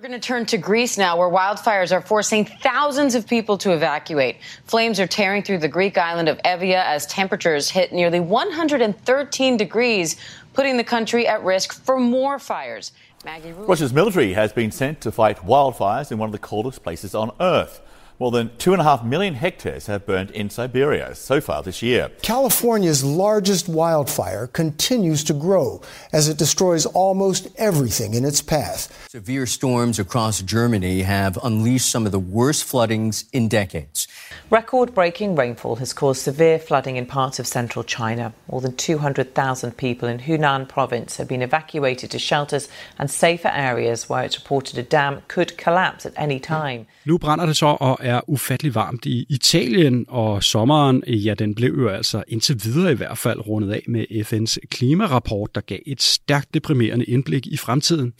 [0.00, 3.74] We're going to turn to Greece now, where wildfires are forcing thousands of people to
[3.74, 4.36] evacuate.
[4.64, 10.16] Flames are tearing through the Greek island of Evia as temperatures hit nearly 113 degrees,
[10.54, 12.92] putting the country at risk for more fires.
[13.24, 17.30] Russia's military has been sent to fight wildfires in one of the coldest places on
[17.38, 17.82] Earth.
[18.18, 21.80] More than two and a half million hectares have burned in Siberia so far this
[21.80, 22.10] year.
[22.20, 25.80] California's largest wildfire continues to grow
[26.12, 29.08] as it destroys almost everything in its path.
[29.08, 34.06] Severe storms across Germany have unleashed some of the worst floodings in decades.
[34.52, 38.32] Record breaking rainfall has caused severe flooding in parts of central China.
[38.50, 44.10] More than 200,000 people in Hunan province have been evacuated to shelters and safer areas
[44.10, 46.86] where it's reported a dam could collapse at any time.
[47.04, 51.74] Nu brænder det så og er ufattelig varmt i Italien, og sommeren, ja, den blev
[51.78, 56.02] jo altså indtil videre i hvert fald rundet af med FN's klimarapport, der gav et
[56.02, 58.12] stærkt deprimerende indblik i fremtiden.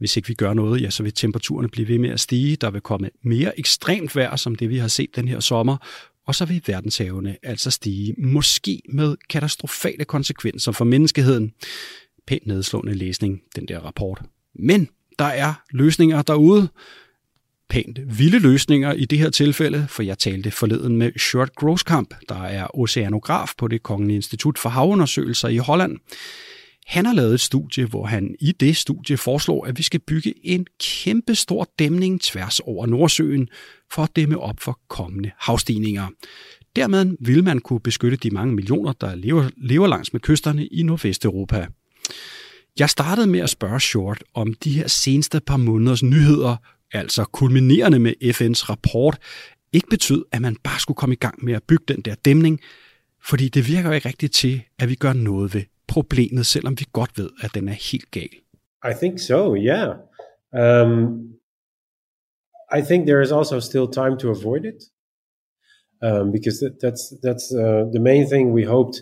[0.00, 2.56] Hvis ikke vi gør noget, ja, så vil temperaturerne blive ved med at stige.
[2.56, 5.76] Der vil komme mere ekstremt vejr, som det vi har set den her sommer,
[6.26, 11.52] og så vil verdenshavene altså stige, måske med katastrofale konsekvenser for menneskeheden.
[12.26, 14.22] Pænt nedslående læsning, den der rapport.
[14.54, 16.68] Men der er løsninger derude
[17.68, 22.42] pænt vilde løsninger i det her tilfælde, for jeg talte forleden med Short Grosskamp, der
[22.42, 25.98] er oceanograf på det Kongelige Institut for Havundersøgelser i Holland.
[26.90, 30.34] Han har lavet et studie, hvor han i det studie foreslår, at vi skal bygge
[30.42, 33.48] en kæmpe stor dæmning tværs over Nordsøen
[33.92, 36.08] for at dæmme op for kommende havstigninger.
[36.76, 40.82] Dermed vil man kunne beskytte de mange millioner, der lever, lever langs med kysterne i
[40.82, 41.66] Nordvesteuropa.
[42.78, 46.56] Jeg startede med at spørge Short om de her seneste par måneders nyheder
[46.92, 49.18] altså kulminerende med FN's rapport,
[49.72, 52.60] ikke betød, at man bare skulle komme i gang med at bygge den der dæmning,
[53.24, 56.84] fordi det virker jo ikke rigtigt til, at vi gør noget ved problemet, selvom vi
[56.92, 58.34] godt ved, at den er helt gal.
[58.90, 59.90] I think so, yeah.
[60.62, 60.94] Um,
[62.78, 64.80] I think there is also still time to avoid it,
[66.06, 68.96] um, because that, that's that's uh, the main thing we hoped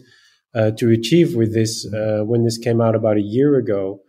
[0.58, 4.00] uh, to achieve with this uh, when this came out about a year ago.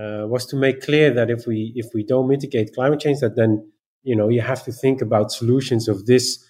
[0.00, 3.36] uh, was to make clear that if we if we don't mitigate climate change, that
[3.36, 3.70] then
[4.02, 6.44] you know you have to think about solutions of this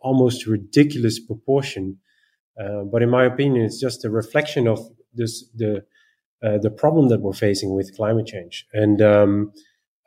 [0.00, 1.98] almost ridiculous proportion.
[2.60, 4.80] Uh, but in my opinion, it's just a reflection of
[5.14, 5.84] this the
[6.42, 8.66] uh, the problem that we're facing with climate change.
[8.72, 9.52] And um,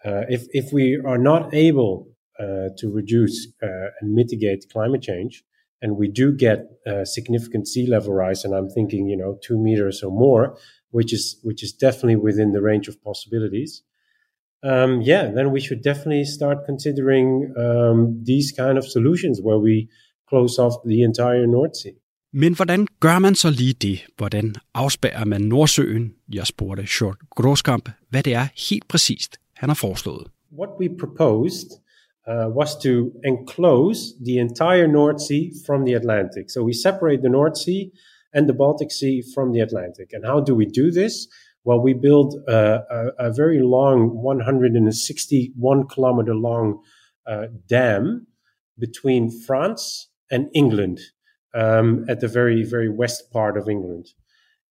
[0.04, 2.08] uh, if if we are not able
[2.40, 5.44] uh, to reduce uh, and mitigate climate change,
[5.82, 6.66] and we do get
[7.04, 10.58] significant sea level rise, and I'm thinking you know two meters or more,
[10.92, 13.84] which is which is definitely within the range of possibilities.
[14.64, 19.90] Um, yeah, then we should definitely start considering um, these kind of solutions where we
[20.28, 21.98] close off the entire North Sea.
[22.36, 24.00] Men hvordan gør man så lige det?
[24.18, 26.14] Hvordan afspærrer man Nordsøen?
[26.34, 30.28] Jeg spurgte Short Groskamp, hvad det er helt præcist, han har foreslået.
[30.60, 31.70] What we proposed
[32.32, 32.94] uh, was to
[33.32, 36.46] enclose the entire North Sea from the Atlantic.
[36.54, 37.82] So we separate the North Sea
[38.36, 40.08] and the Baltic Sea from the Atlantic.
[40.16, 41.14] And how do we do this?
[41.66, 42.62] Well, we build a,
[42.98, 46.68] a, a very long, 161 kilometer long
[47.32, 48.28] uh, dam
[48.86, 49.84] between France
[50.32, 51.00] and England
[51.54, 54.08] um, at the very, very west part of England.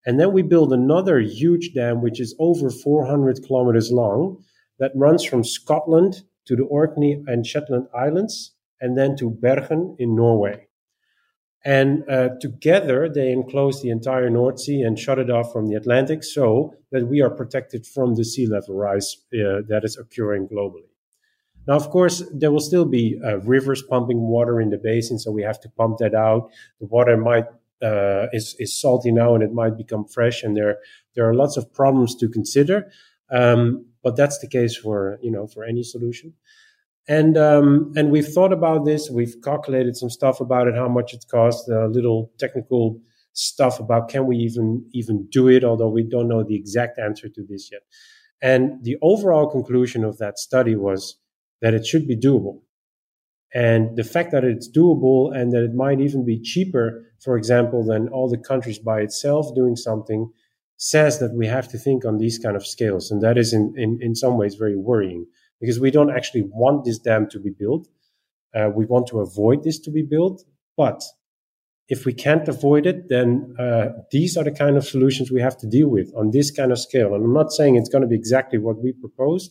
[0.05, 4.42] And then we build another huge dam, which is over 400 kilometers long,
[4.79, 10.16] that runs from Scotland to the Orkney and Shetland Islands, and then to Bergen in
[10.16, 10.66] Norway.
[11.64, 15.77] And uh, together, they enclose the entire North Sea and shut it off from the
[15.77, 20.49] Atlantic so that we are protected from the sea level rise uh, that is occurring
[20.49, 20.92] globally.
[21.66, 25.31] Now, of course, there will still be uh, rivers pumping water in the basin, so
[25.31, 26.51] we have to pump that out.
[26.81, 27.46] The water might
[27.83, 30.79] uh, is is salty now, and it might become fresh, and there
[31.14, 32.90] there are lots of problems to consider.
[33.31, 36.35] Um, but that's the case for you know for any solution.
[37.09, 39.11] And um, and we've thought about this.
[39.11, 43.01] We've calculated some stuff about it, how much it costs, a little technical
[43.35, 47.29] stuff about can we even even do it, although we don't know the exact answer
[47.29, 47.83] to this yet.
[48.40, 51.16] And the overall conclusion of that study was
[51.62, 52.61] that it should be doable.
[53.55, 57.85] And the fact that it's doable and that it might even be cheaper, for example,
[57.85, 60.31] than all the countries by itself doing something
[60.77, 63.11] says that we have to think on these kind of scales.
[63.11, 65.27] And that is in, in, in some ways very worrying
[65.61, 67.87] because we don't actually want this dam to be built.
[68.55, 70.42] Uh, we want to avoid this to be built.
[70.77, 71.03] But
[71.88, 75.59] if we can't avoid it, then uh, these are the kind of solutions we have
[75.59, 77.14] to deal with on this kind of scale.
[77.14, 79.51] And I'm not saying it's going to be exactly what we propose,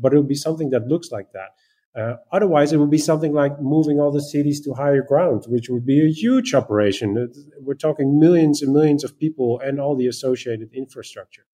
[0.00, 1.50] but it will be something that looks like that.
[1.96, 5.70] Uh, otherwise, it would be something like moving all the cities to higher ground, which
[5.70, 7.32] would be a huge operation.
[7.60, 11.46] We're talking millions and millions of people and all the associated infrastructure.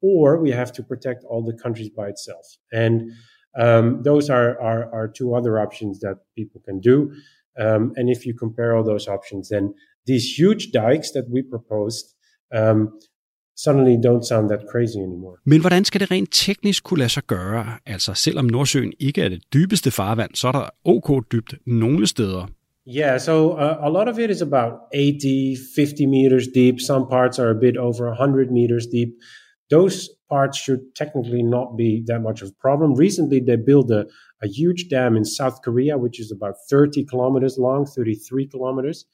[0.00, 2.46] Or we have to protect all the countries by itself.
[2.72, 3.10] And
[3.58, 7.12] um, those are, are, are, two other options that people can do.
[7.58, 9.74] Um, and if you compare all those options, then
[10.06, 12.14] these huge dikes that we proposed
[12.54, 12.98] um,
[13.56, 15.36] suddenly don't sound that crazy anymore.
[15.46, 17.66] Men hvordan skal det rent teknisk kunne lade sig gøre?
[17.86, 22.46] Altså selvom Nordsøen ikke er det dybeste farvand, så er der OK dybt nogle steder.
[22.86, 26.80] Yeah, so uh, a lot of it is about 80, 50 meters deep.
[26.80, 29.08] Some parts are a bit over 100 meters deep.
[29.70, 32.94] Those parts should technically not be that much of a problem.
[32.94, 34.06] Recently, they built a,
[34.42, 39.06] a huge dam in South Korea, which is about 30 kilometers long, 33 kilometers.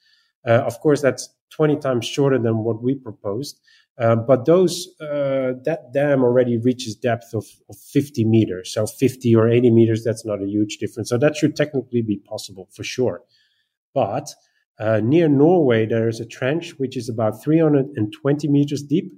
[0.47, 3.59] Uh, of course, that's 20 times shorter than what we proposed.
[3.99, 9.35] Uh, but those uh, that dam already reaches depth of, of 50 meters, so 50
[9.35, 10.03] or 80 meters.
[10.05, 11.09] That's not a huge difference.
[11.09, 13.21] So that should technically be possible for sure.
[13.93, 14.29] But
[14.79, 19.11] uh, near Norway, there is a trench which is about 320 meters deep,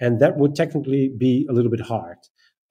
[0.00, 2.18] and that would technically be a little bit hard.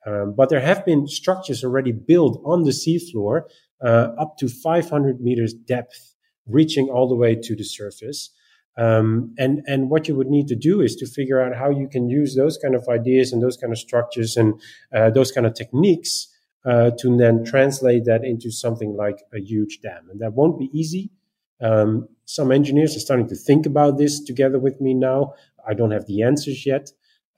[0.06, 3.42] Um, but there have been structures already built on the seafloor
[3.84, 6.16] uh, up to 500 meters depth,
[6.48, 8.32] reaching all the way to the surface.
[8.78, 11.88] Um, and and what you would need to do is to figure out how you
[11.88, 14.54] can use those kind of ideas and those kind of structures and
[14.96, 16.28] uh, those kind of techniques
[16.66, 20.08] uh, to then translate that into something like a huge dam.
[20.10, 21.12] And that won't be easy.
[21.60, 25.34] Um, some engineers are starting to think about this together with me now.
[25.68, 26.92] I don't have the answers yet,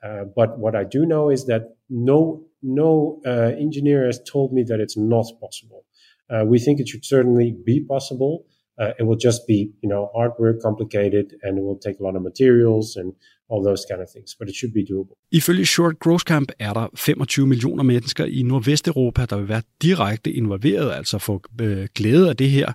[0.03, 4.63] uh, but what I do know is that no no uh, engineer has told me
[4.63, 5.83] that it's not possible.
[6.29, 8.45] Uh, we think it should certainly be possible.
[8.81, 12.03] Uh, it will just be, you know, hard work, complicated, and it will take a
[12.07, 13.09] lot of materials and
[13.51, 15.15] all those kind of things, but it should be doable.
[15.31, 20.31] Ifølge Short Growth Camp er der 25 millioner mennesker i Nordvesteuropa, der vil være direkte
[20.31, 22.73] involveret, altså få øh, glæde af det her.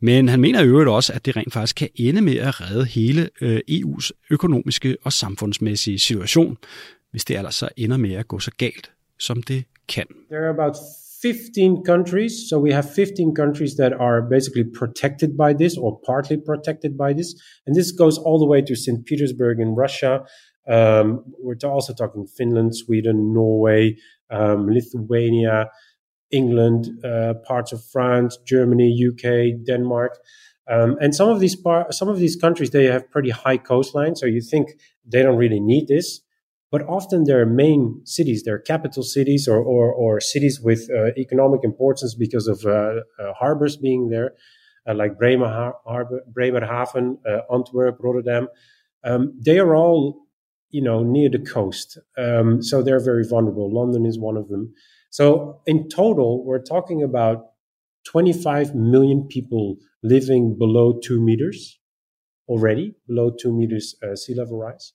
[0.00, 2.84] Men han mener i øvrigt også, at det rent faktisk kan ende med at redde
[2.84, 6.56] hele øh, EU's økonomiske og samfundsmæssige situation,
[7.10, 10.06] hvis det altså ender med at gå så galt, som det kan.
[10.30, 10.76] There are about
[11.20, 12.48] 15 countries.
[12.48, 17.12] So we have 15 countries that are basically protected by this or partly protected by
[17.12, 17.34] this.
[17.66, 19.04] And this goes all the way to St.
[19.04, 20.24] Petersburg in Russia.
[20.68, 23.96] Um, we're also talking Finland, Sweden, Norway,
[24.30, 25.70] um, Lithuania,
[26.30, 30.18] England, uh, parts of France, Germany, UK, Denmark.
[30.70, 34.14] Um, and some of these par- some of these countries they have pretty high coastline,
[34.14, 34.72] so you think
[35.10, 36.20] they don't really need this
[36.70, 41.60] but often they're main cities, they're capital cities or, or, or cities with uh, economic
[41.64, 44.32] importance because of uh, uh, harbors being there,
[44.86, 48.48] uh, like Bremer Harbor, Bremerhaven, uh, Antwerp, Rotterdam.
[49.04, 50.26] Um, they are all,
[50.70, 53.72] you know, near the coast, um, so they're very vulnerable.
[53.72, 54.74] London is one of them.
[55.10, 57.46] So in total, we're talking about
[58.06, 61.78] 25 million people living below two meters
[62.46, 64.92] already, below two meters uh, sea level rise.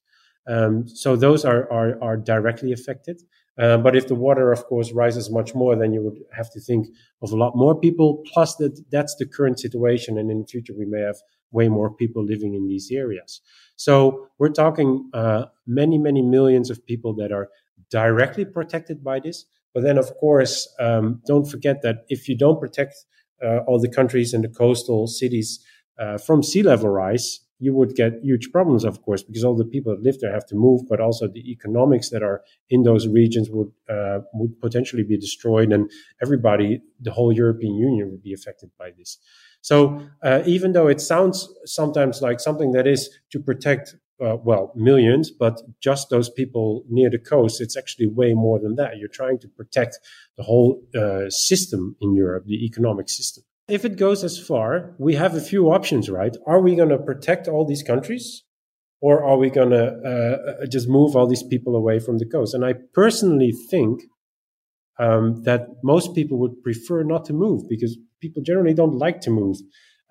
[0.48, 3.22] Um, so those are, are, are directly affected.
[3.58, 6.60] Uh, but if the water, of course, rises much more, then you would have to
[6.60, 6.88] think
[7.22, 8.24] of a lot more people.
[8.34, 11.18] Plus, that that's the current situation, and in the future we may have
[11.52, 13.42] way more people living in these areas.
[13.76, 17.50] So we're talking uh, many, many millions of people that are
[17.92, 19.46] directly protected by this.
[19.74, 22.96] But then, of course, um, don't forget that if you don't protect
[23.44, 25.64] uh, all the countries and the coastal cities
[26.00, 29.72] uh, from sea level rise, you would get huge problems, of course, because all the
[29.76, 33.08] people that live there have to move, but also the economics that are in those
[33.08, 35.90] regions would uh, would potentially be destroyed, and
[36.22, 39.18] everybody, the whole European Union, would be affected by this.
[39.62, 39.76] So
[40.28, 43.02] uh, even though it sounds sometimes like something that is
[43.32, 43.96] to protect,
[44.26, 48.76] uh, well, millions, but just those people near the coast, it's actually way more than
[48.76, 48.98] that.
[48.98, 50.00] You're trying to protect
[50.38, 50.70] the whole
[51.02, 55.42] uh, system in Europe, the economic system if it goes as far, we have a
[55.42, 56.36] few options, right?
[56.46, 58.44] Are we going to protect all these countries?
[59.02, 62.26] Or are we going to uh, uh, just move all these people away from the
[62.26, 62.54] coast?
[62.54, 64.02] And I personally think
[64.98, 69.30] um, that most people would prefer not to move because people generally don't like to
[69.30, 69.58] move.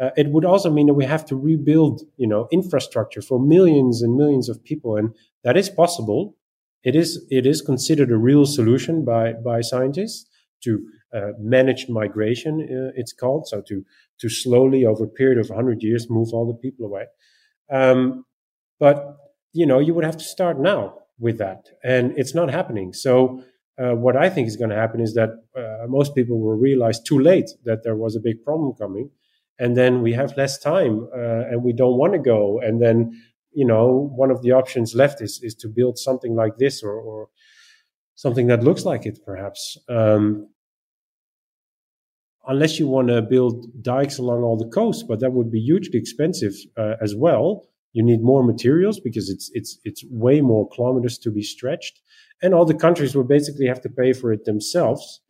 [0.01, 4.03] Uh, it would also mean that we have to rebuild, you know, infrastructure for millions
[4.03, 6.37] and millions of people, and that is possible.
[6.83, 10.29] It is it is considered a real solution by by scientists
[10.65, 10.85] to
[11.15, 13.47] uh, managed migration, uh, it's called.
[13.49, 13.85] So to
[14.21, 17.07] to slowly, over a period of 100 years, move all the people away.
[17.71, 18.25] Um,
[18.79, 19.17] but
[19.53, 22.93] you know, you would have to start now with that, and it's not happening.
[22.93, 23.43] So.
[23.83, 27.01] Uh, what I think is going to happen is that uh, most people will realize
[27.01, 29.09] too late that there was a big problem coming,
[29.59, 33.19] and then we have less time, uh, and we don't want to go, and then
[33.51, 36.93] you know one of the options left is is to build something like this or,
[36.93, 37.29] or
[38.15, 39.79] something that looks like it, perhaps.
[39.89, 40.49] Um,
[42.47, 45.99] unless you want to build dikes along all the coast, but that would be hugely
[45.99, 47.67] expensive uh, as well.
[47.93, 52.01] You need more materials because it's it's it's way more kilometers to be stretched,
[52.43, 55.21] and all the countries will basically have to pay for it themselves.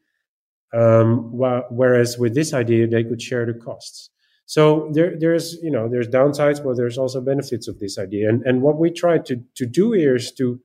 [0.72, 1.30] Um,
[1.70, 4.10] whereas with this idea, they could share the costs.
[4.46, 8.28] So there, there's you know there's downsides, but there's also benefits of this idea.
[8.28, 10.60] And and what we try to to do here is to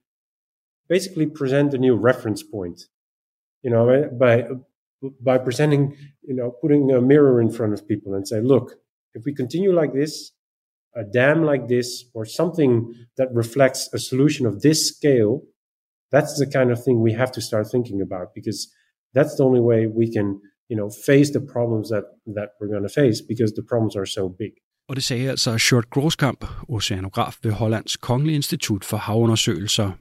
[0.88, 2.84] basically present a new reference point.
[3.64, 4.48] You know, by
[5.22, 8.74] by presenting, you know, putting a mirror in front of people and say, look,
[9.14, 10.32] if we continue like this,
[10.96, 15.42] a dam like this, or something that reflects a solution of this scale,
[16.12, 18.68] that's the kind of thing we have to start thinking about because
[19.14, 20.40] that's the only way we can,
[20.70, 24.06] you know, face the problems that, that we're going to face because the problems are
[24.06, 24.54] so big.
[24.90, 29.92] Og det sagde altså Short Groskamp, oceanograf ved Hollands Kongelige Institut for Havundersøgelser.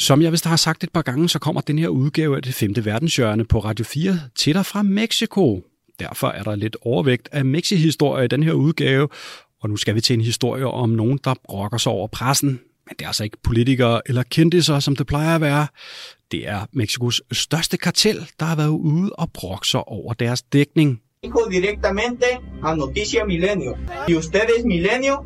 [0.00, 2.54] Som jeg vist har sagt et par gange, så kommer den her udgave af det
[2.54, 5.62] femte verdenshjørne på Radio 4 til dig fra Mexico.
[5.98, 9.08] Derfor er der lidt overvægt af Mexi-historie i den her udgave,
[9.62, 12.48] og nu skal vi til en historie om nogen, der brokker sig over pressen.
[12.86, 15.66] Men det er altså ikke politikere eller kendtiser, som det plejer at være.
[16.30, 21.00] Det er Mexikos største kartel, der har været ude og brokke sig over deres dækning.
[21.50, 22.26] directamente
[22.64, 23.76] a Noticia Milenio.
[24.08, 25.24] Y ustedes, Milenio,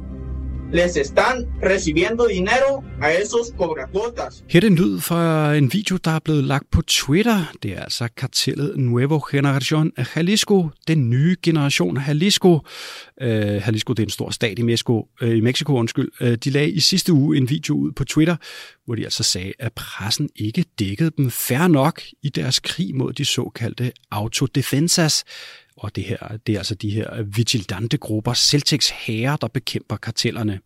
[0.75, 4.45] les están recibiendo dinero a esos cobracuotas.
[4.49, 7.53] Her er en lyd fra en video, der er blevet lagt på Twitter.
[7.63, 12.55] Det er altså kartellet Nuevo Generación Jalisco, den nye generation Jalisco.
[13.23, 16.09] Uh, Jalisco det er en stor stat i Mexico, uh, i Mexico undskyld.
[16.21, 18.37] Uh, de lagde i sidste uge en video ud på Twitter,
[18.85, 23.13] hvor de altså sagde, at pressen ikke dækkede dem fair nok i deres krig mod
[23.13, 25.25] de såkaldte autodefensas,
[25.85, 30.61] og det her, det er altså de her vigilante grupper, Celtics herrer, der bekæmper kartellerne.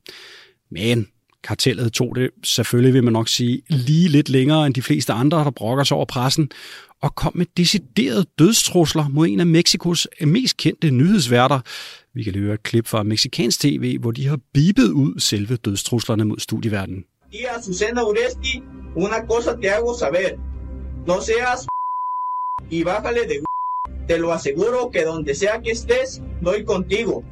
[0.70, 1.08] Men
[1.44, 5.38] kartellet tog det, selvfølgelig vil man nok sige, lige lidt længere end de fleste andre,
[5.38, 6.50] der brokker sig over pressen,
[7.02, 11.60] og kom med deciderede dødstrusler mod en af Mexikos mest kendte nyhedsværter.
[12.14, 16.24] Vi kan høre et klip fra mexikansk tv, hvor de har bibet ud selve dødstruslerne
[16.24, 17.04] mod studieverdenen.
[17.32, 18.62] Tía Susana Uresti,
[18.96, 20.30] una cosa te hago saber.
[21.06, 21.60] No seas
[22.70, 23.36] y bájale de
[24.08, 27.22] Te lo aseguro que donde sea que estés, doy contigo.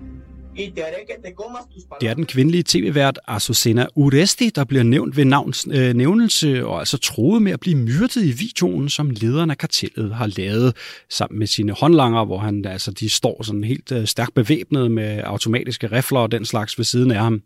[2.00, 6.78] Det er den kvindelige tv-vært Azucena Uresti, der bliver nævnt ved navns øh, nævnelse og
[6.78, 10.76] altså troet med at blive myrdet i videoen, som lederen af kartellet har lavet
[11.10, 15.20] sammen med sine håndlanger, hvor han altså de står sådan helt øh, stærkt bevæbnet med
[15.24, 17.42] automatiske rifler og den slags ved siden af ham.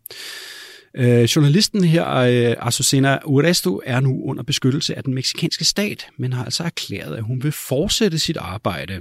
[0.96, 6.32] Øh, journalisten her, øh, Azucena Uresto, er nu under beskyttelse af den meksikanske stat, men
[6.32, 9.00] har altså erklæret, at hun vil fortsætte sit arbejde.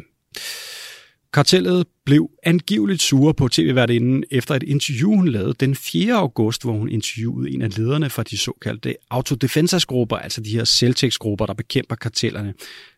[1.33, 6.13] Kartellet blev angiveligt sure på tv-værtinden efter et interview, hun lavede den 4.
[6.13, 11.45] august, hvor hun interviewede en af lederne fra de såkaldte autodefensas-grupper, altså de her Celtics-grupper,
[11.45, 12.53] der bekæmper kartellerne.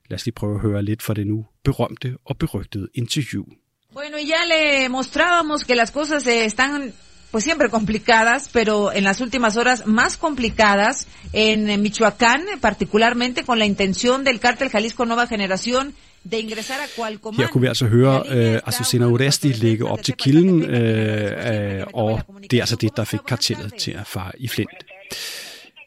[0.09, 3.43] Lad os lige prøve at høre lidt fra det nu berømte og berygtede interview.
[3.93, 6.93] Bueno, ya le mostrábamos que las cosas eh, están
[7.31, 13.65] pues siempre complicadas, pero en las últimas horas más complicadas en Michoacán, particularmente con la
[13.65, 15.93] intención del cártel Jalisco Nueva Generación
[16.29, 22.21] her kunne vi altså høre uh, Azucena Oresti lægge op til kilden, uh, uh, og
[22.51, 24.85] det er altså det, der fik kartellet til at fare i flint.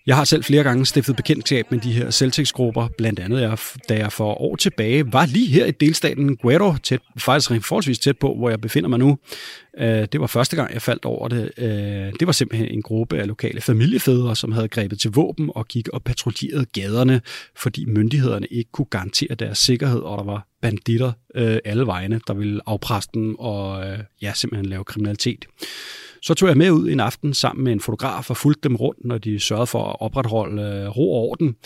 [0.06, 3.96] Jeg har selv flere gange stiftet bekendtskab med de her selvtægtsgrupper, blandt andet jeg, da
[3.96, 8.34] jeg for år tilbage var lige her i delstaten Guero, tæt, faktisk forholdsvis tæt på,
[8.34, 9.18] hvor jeg befinder mig nu.
[9.78, 11.50] Øh, det var første gang, jeg faldt over det.
[11.58, 15.68] Øh, det var simpelthen en gruppe af lokale familiefædre, som havde grebet til våben og
[15.68, 17.20] gik og patruljerede gaderne,
[17.56, 22.34] fordi myndighederne ikke kunne garantere deres sikkerhed, og der var banditter øh, alle vegne, der
[22.34, 23.84] ville afpresse dem og
[24.22, 25.46] ja, simpelthen lave kriminalitet.
[26.24, 29.04] Så tog jeg med ud en aften sammen med en fotograf og fulgte dem rundt,
[29.04, 31.56] når de sørgede for at opretholde øh, ro og orden.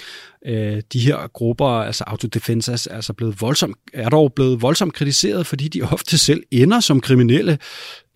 [0.46, 5.46] Øh, de her grupper, altså autodefensas, er, altså blevet voldsomt, er dog blevet voldsomt kritiseret,
[5.46, 7.58] fordi de ofte selv ender som kriminelle,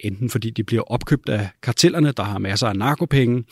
[0.00, 3.44] enten fordi de bliver opkøbt af kartellerne, der har masser af narkopenge,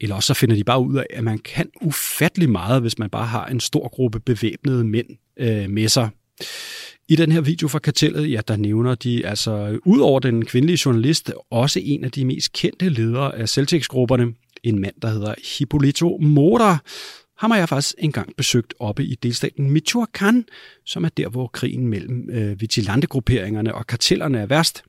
[0.00, 3.10] eller også så finder de bare ud af, at man kan ufattelig meget, hvis man
[3.10, 5.06] bare har en stor gruppe bevæbnede mænd
[5.38, 6.08] øh, med sig.
[7.10, 10.78] I den her video fra kartellet, ja, der nævner de altså, ud over den kvindelige
[10.84, 16.18] journalist, også en af de mest kendte ledere af Celtics-grupperne, En mand, der hedder Hippolito
[16.22, 16.78] Mora,
[17.38, 20.42] ham har jeg faktisk engang besøgt oppe i delstaten Michoacán,
[20.86, 24.82] som er der, hvor krigen mellem øh, vigilante-grupperingerne og kartellerne er værst.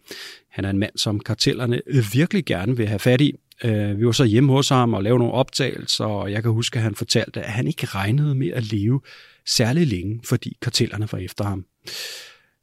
[0.50, 3.34] Han er en mand, som kartellerne øh, virkelig gerne vil have fat i.
[3.64, 6.78] Øh, vi var så hjemme hos ham og lavede nogle optagelser, og jeg kan huske,
[6.78, 9.02] at han fortalte, at han ikke regnede med at leve
[9.46, 11.66] særlig længe, fordi kartellerne var efter ham.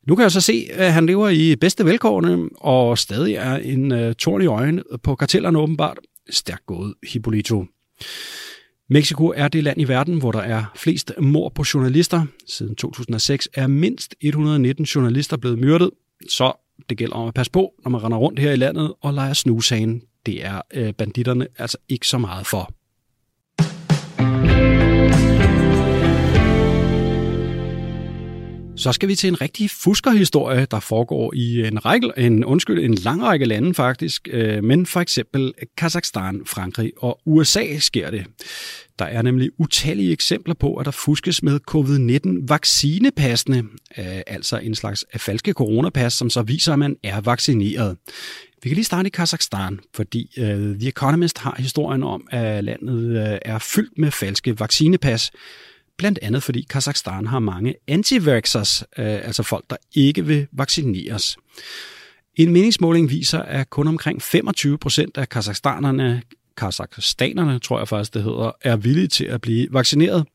[0.06, 3.92] Nu kan jeg så se, at han lever i bedste velkårene, og stadig er en
[3.92, 5.98] uh, torn i øjnene på kartellerne åbenbart.
[6.30, 7.64] Stærkt gået, Hippolito.
[8.90, 12.26] Mexico er det land i verden, hvor der er flest mord på journalister.
[12.46, 15.90] Siden 2006 er mindst 119 journalister blevet myrdet,
[16.28, 16.52] så
[16.88, 19.32] det gælder om at passe på, når man render rundt her i landet og leger
[19.32, 20.02] snushagen.
[20.26, 22.72] Det er øh, banditterne altså ikke så meget for.
[28.78, 32.94] Så skal vi til en rigtig fuskerhistorie, der foregår i en, række, en, undskyld, en
[32.94, 38.26] lang række lande faktisk, øh, men for eksempel Kazakhstan, Frankrig og USA sker det.
[38.98, 43.58] Der er nemlig utallige eksempler på, at der fuskes med covid-19-vaccinepassene,
[43.98, 47.96] øh, altså en slags øh, falske coronapas, som så viser, at man er vaccineret.
[48.62, 50.44] Vi kan lige starte i Kazakhstan, fordi uh,
[50.80, 55.30] The Economist har historien om, at landet uh, er fyldt med falske vaccinepas,
[55.98, 61.36] blandt andet fordi Kazakhstan har mange anti-vaxxers, øh, altså folk, der ikke vil vaccineres.
[62.36, 66.22] En meningsmåling viser, at kun omkring 25 procent af kazakhstanerne,
[66.56, 70.26] kazakhstanerne tror jeg faktisk det hedder, er villige til at blive vaccineret.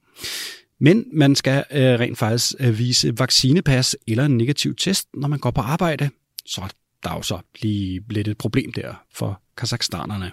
[0.80, 5.39] Men man skal øh, rent faktisk øh, vise vaccinepas eller en negativ test, når man
[5.39, 6.09] går på arbejde.
[6.45, 6.61] Så
[7.03, 10.32] der er jo så lige lidt et problem der for kazakhstanerne.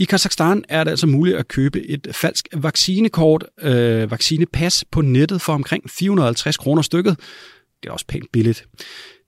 [0.00, 5.42] I Kazakhstan er det altså muligt at købe et falsk vaccinekort, øh, vaccinepas på nettet
[5.42, 7.16] for omkring 450 kroner stykket.
[7.82, 8.64] Det er også pænt billigt.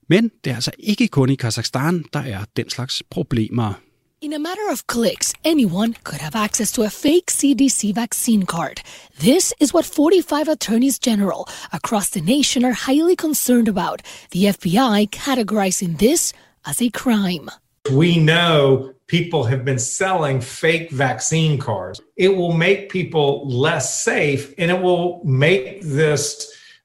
[0.09, 3.73] Men det er altså ikke kun i Kazakhstan, der er den slags problemer.
[4.21, 8.81] In a matter of clicks, anyone could have access to a fake CDC vaccine card.
[9.19, 14.01] This is what 45 attorneys general across the nation are highly concerned about.
[14.31, 16.33] The FBI categorizing this
[16.65, 17.49] as a crime.
[17.89, 22.01] We know people have been selling fake vaccine cards.
[22.17, 23.29] It will make people
[23.65, 26.21] less safe and it will make this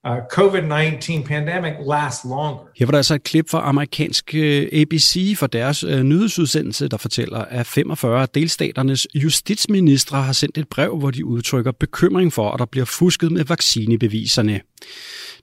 [0.05, 2.61] uh, COVID-19 pandemic last longer.
[2.77, 6.97] Her var der altså et klip fra amerikanske øh, ABC for deres øh, nyhedsudsendelse, der
[6.97, 12.51] fortæller, at 45 af delstaternes justitsministre har sendt et brev, hvor de udtrykker bekymring for,
[12.51, 14.61] at der bliver fusket med vaccinebeviserne.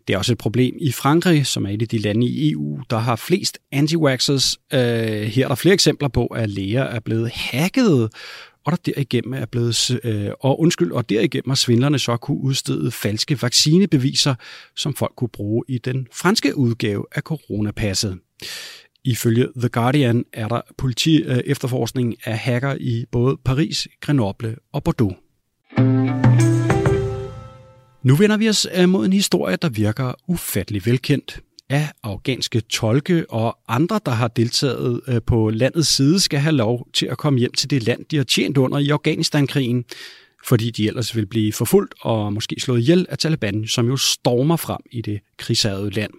[0.08, 2.80] Det er også et problem i Frankrig, som er et af de lande i EU,
[2.89, 4.56] der har flest anti-waxers.
[4.74, 4.80] Øh,
[5.22, 8.10] her er der flere eksempler på, at læger er blevet hacket,
[8.66, 12.91] og der derigennem er blevet, øh, og undskyld, og derigennem har svindlerne så kunne udstede
[12.91, 14.36] falske vaccinebeviser,
[14.76, 18.20] som folk kunne bruge i den franske udgave af coronapasset.
[19.06, 24.84] Ifølge The Guardian er der politi øh, efterforskning af hacker i både Paris, Grenoble og
[24.84, 25.14] Bordeaux.
[28.04, 31.39] Nu vender vi os øh, mod en historie, der virker ufattelig velkendt.
[31.70, 36.88] Af afghanske tolke og andre, der har deltaget øh, på landets side, skal have lov
[36.93, 39.86] til at komme hjem til det land, de har tjent under i Afghanistan-krigen,
[40.47, 44.56] fordi de ellers vil blive forfulgt og måske slået ihjel af Taliban, som jo stormer
[44.56, 46.12] frem i det krigshavede land.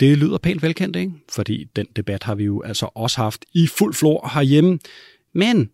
[0.00, 1.12] Det lyder pænt velkendt, ikke?
[1.32, 4.78] Fordi den debat har vi jo altså også haft i fuld flor herhjemme.
[5.34, 5.70] Men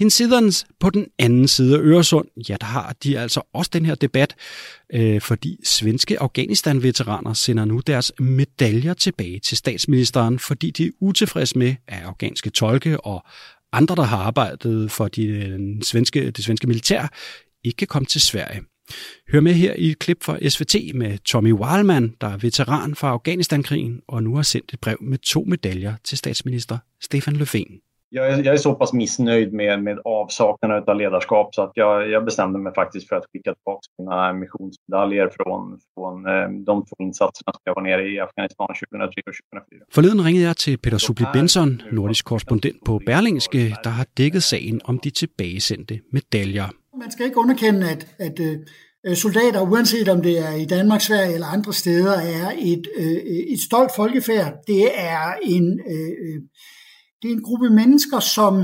[0.00, 3.94] Hinsidens på den anden side af Øresund, ja, der har de altså også den her
[3.94, 4.34] debat,
[4.94, 11.58] øh, fordi svenske Afghanistan-veteraner sender nu deres medaljer tilbage til statsministeren, fordi de er utilfredse
[11.58, 13.24] med, at afghanske tolke og
[13.72, 17.08] andre, der har arbejdet for de, den svenske, det svenske militær,
[17.64, 18.60] ikke kan komme til Sverige.
[19.32, 23.08] Hør med her i et klip fra SVT med Tommy Wildman, der er veteran fra
[23.08, 28.30] Afghanistan-krigen og nu har sendt et brev med to medaljer til statsminister Stefan Löfven jag
[28.30, 32.24] är, jag är så pass missnöjd med, med avsaknaden av ledarskap så att jag, jag
[32.24, 37.52] bestämde mig faktiskt för att skicka tillbaka mina missionsmedaljer från, från eh, de två insatserna
[37.52, 39.84] som jag var nere i Afghanistan 2003 och 2004.
[39.92, 44.80] Forleden ringede jeg til Peter Subli Benson, nordisk korrespondent på Berlingske, der har dækket sagen
[44.84, 46.68] om de tilbagesendte medaljer.
[46.98, 51.34] Man skal ikke underkende, at, at uh, soldater, uanset om det er i Danmark, Sverige
[51.34, 54.52] eller andre steder, er et, uh, et stolt folkefærd.
[54.66, 55.80] Det er en...
[55.92, 56.42] Uh,
[57.22, 58.54] det er en gruppe mennesker, som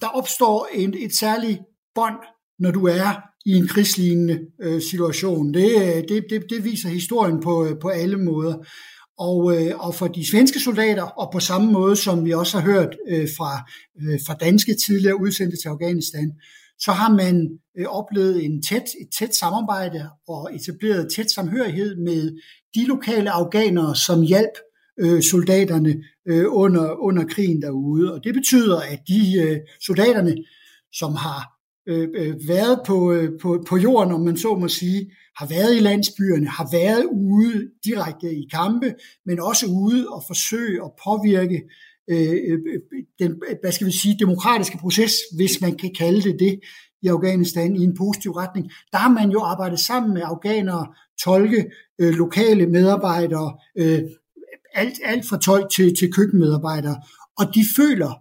[0.00, 1.58] der opstår en, et særligt
[1.94, 2.16] bånd,
[2.58, 5.54] når du er i en krigslignende øh, situation.
[5.54, 8.56] Det, øh, det, det, det viser historien på, øh, på alle måder.
[9.18, 12.72] Og, øh, og for de svenske soldater, og på samme måde som vi også har
[12.72, 13.70] hørt øh, fra,
[14.02, 16.32] øh, fra danske tidligere udsendte til Afghanistan,
[16.78, 22.38] så har man øh, oplevet en tæt, et tæt samarbejde og etableret tæt samhørighed med
[22.74, 24.58] de lokale afghanere, som hjalp
[25.00, 28.14] øh, soldaterne øh, under, under krigen derude.
[28.14, 30.36] Og det betyder, at de øh, soldaterne,
[30.92, 31.56] som har
[31.88, 35.76] øh, øh, været på, øh, på, på jorden, om man så må sige, har været
[35.76, 38.94] i landsbyerne, har været ude direkte i kampe,
[39.26, 41.62] men også ude og forsøge at påvirke
[42.10, 42.58] øh, øh,
[43.18, 46.60] den, hvad skal vi sige, demokratiske proces, hvis man kan kalde det det,
[47.02, 48.70] i Afghanistan i en positiv retning.
[48.92, 50.86] Der har man jo arbejdet sammen med afghanere,
[51.24, 54.02] tolke, øh, lokale medarbejdere, øh,
[54.76, 56.96] alt, alt fra tolk til, til køkkenmedarbejdere,
[57.38, 58.12] og de føler,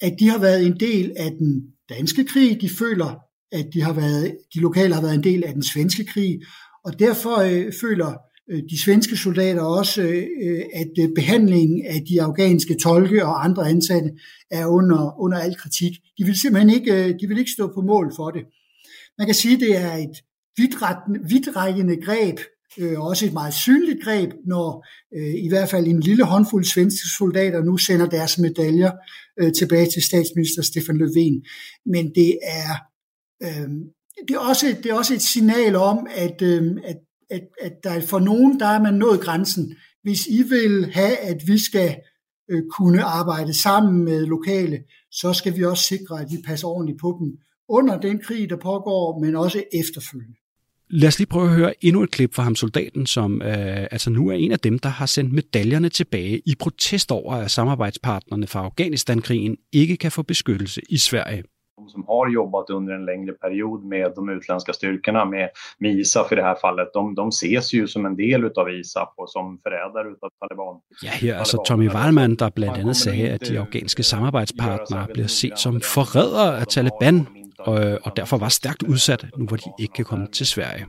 [0.00, 3.18] at de har været en del af den danske krig, de føler,
[3.52, 6.40] at de, har været, de lokale har været en del af den svenske krig,
[6.84, 8.14] og derfor øh, føler
[8.50, 13.68] øh, de svenske soldater også, øh, at øh, behandlingen af de afghanske tolke og andre
[13.68, 14.10] ansatte
[14.50, 15.92] er under, under al kritik.
[16.18, 18.42] De vil simpelthen ikke, øh, de vil ikke stå på mål for det.
[19.18, 20.16] Man kan sige, at det er et
[21.28, 22.38] vidtrækkende greb,
[22.78, 27.08] øh, også et meget synligt greb, når øh, i hvert fald en lille håndfuld svenske
[27.18, 28.92] soldater nu sender deres medaljer
[29.40, 31.42] øh, tilbage til statsminister Stefan Löfven.
[31.86, 32.72] Men det er,
[33.42, 33.68] øh,
[34.28, 36.96] det, er også, det er også et signal om, at, øh, at,
[37.30, 39.76] at, at der for nogen, der er man nået grænsen.
[40.02, 41.96] Hvis I vil have, at vi skal
[42.50, 44.78] øh, kunne arbejde sammen med lokale,
[45.10, 48.56] så skal vi også sikre, at vi passer ordentligt på dem under den krig, der
[48.56, 50.39] pågår, men også efterfølgende.
[50.92, 54.10] Lad os lige prøve at høre endnu et klip fra ham soldaten, som øh, altså
[54.10, 58.46] nu er en af dem, der har sendt medaljerne tilbage i protest over, at samarbejdspartnerne
[58.46, 61.42] fra Afghanistan-krigen ikke kan få beskyttelse i Sverige.
[61.78, 65.48] De som har jobbat under en längre period med de utländska styrkorna, med,
[65.80, 69.08] med ISAF i det här fallet, de, de ses ju som en del av ISAF
[69.18, 70.74] och som förrädare av Taliban.
[71.02, 75.58] Ja, her altså Tommy Wallmann, der blandt andet sagde, at de afghanske samarbejdspartnere bliver set
[75.58, 77.26] som forrædere af Taliban,
[77.60, 80.86] og, øh, og derfor var stærkt udsat, nu hvor de ikke kan komme til Sverige.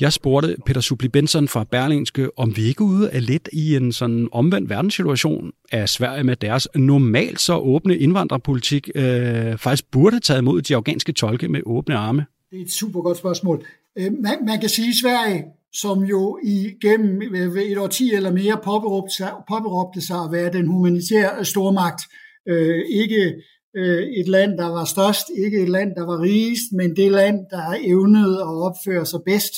[0.00, 3.92] Jeg spurgte Peter Subli Benson fra Berlingske, om vi ikke ude er lidt i en
[3.92, 10.20] sådan omvendt verdenssituation at Sverige med deres normalt så åbne indvandrerpolitik øh, faktisk burde have
[10.20, 12.26] taget imod de afghanske tolke med åbne arme.
[12.50, 13.64] Det er et super godt spørgsmål.
[13.98, 18.60] Øh, man, man kan sige, at Sverige, som jo igennem øh, et årti eller mere
[18.64, 22.02] påberåbte sig, påberåbte sig at være den humanitære stormagt,
[22.48, 23.34] øh, ikke
[23.78, 27.38] øh, et land, der var størst, ikke et land, der var rigest, men det land,
[27.50, 29.54] der evnede at opføre sig bedst,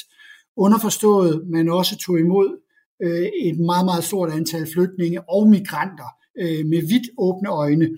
[0.57, 2.61] underforstået, men også tog imod
[3.03, 6.11] øh, et meget, meget stort antal flygtninge og migranter
[6.41, 7.89] øh, med vidt åbne øjne.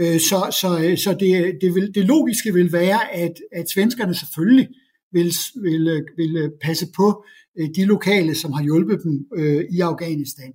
[0.00, 0.70] Øh, så så,
[1.04, 4.68] så det, det, vil, det logiske vil være, at, at svenskerne selvfølgelig
[5.12, 7.24] vil, vil, vil passe på
[7.58, 10.52] øh, de lokale, som har hjulpet dem øh, i Afghanistan.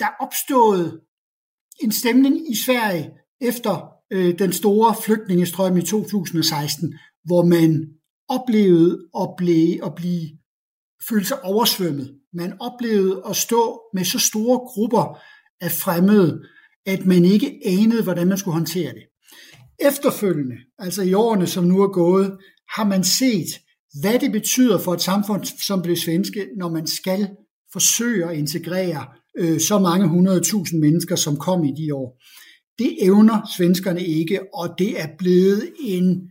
[0.00, 1.00] Der opstod
[1.80, 3.10] en stemning i Sverige
[3.40, 6.94] efter øh, den store flygtningestrøm i 2016,
[7.24, 7.86] hvor man
[8.28, 10.28] oplevede at blive, at blive
[11.08, 12.14] føle sig oversvømmet.
[12.32, 15.18] Man oplevede at stå med så store grupper
[15.60, 16.42] af fremmede,
[16.86, 19.02] at man ikke anede, hvordan man skulle håndtere det.
[19.80, 22.38] Efterfølgende, altså i årene, som nu er gået,
[22.76, 23.48] har man set,
[24.00, 27.28] hvad det betyder for et samfund som det svenske, når man skal
[27.72, 29.06] forsøge at integrere
[29.38, 32.18] øh, så mange hundredtusind mennesker, som kom i de år.
[32.78, 36.30] Det evner svenskerne ikke, og det er blevet en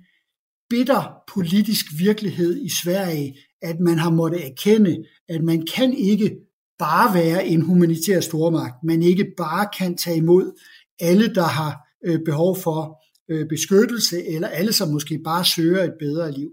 [0.70, 6.36] bitter politisk virkelighed i Sverige, at man har måttet erkende, at man kan ikke
[6.80, 8.76] bare være en humanitær stormagt.
[8.84, 10.60] Man ikke bare kan tage imod
[11.00, 15.94] alle, der har øh, behov for øh, beskyttelse, eller alle, som måske bare søger et
[16.00, 16.50] bedre liv.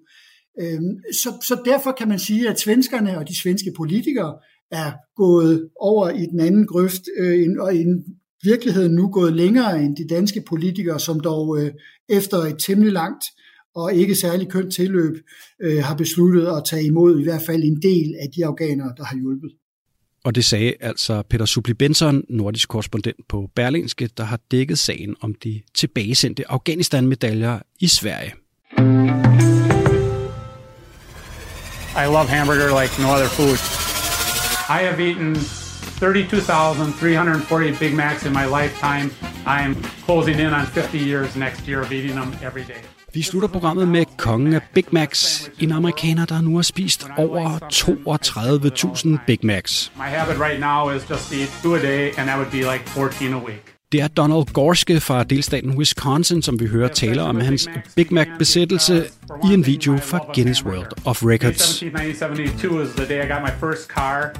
[0.61, 4.38] Øhm, så, så derfor kan man sige, at svenskerne og de svenske politikere
[4.70, 8.05] er gået over i den anden grøft, øh, og en
[8.43, 11.70] virkeligheden nu gået længere end de danske politikere, som dog øh,
[12.09, 13.24] efter et temmelig langt
[13.74, 15.16] og ikke særlig kønt tilløb
[15.62, 19.05] øh, har besluttet at tage imod i hvert fald en del af de afghanere, der
[19.05, 19.51] har hjulpet.
[20.24, 25.16] Og det sagde altså Peter Supli Benson, nordisk korrespondent på Berlingske, der har dækket sagen
[25.20, 28.32] om de tilbagesendte Afghanistan-medaljer i Sverige.
[31.97, 33.59] I love hamburger like no other food.
[34.68, 35.60] I have eaten
[36.01, 39.11] 32,340 Big Macs in my lifetime.
[39.47, 39.75] I am
[40.07, 42.83] closing in on 50 years next year of eating them every day.
[43.15, 47.59] Vi slutter programmet med kongen af Big Macs, en amerikaner, der nu har spist over
[49.17, 49.93] 32.000 Big Macs.
[49.97, 52.73] My habit right now is just to eat two a day, and that would be
[52.73, 53.70] like 14 a week.
[53.93, 59.05] Det er Donald Gorske fra delstaten Wisconsin, som vi hører tale om hans Big Mac-besættelse
[59.51, 61.82] i en video fra Guinness World of Records.
[61.82, 64.32] 1972 is the day I got my first car.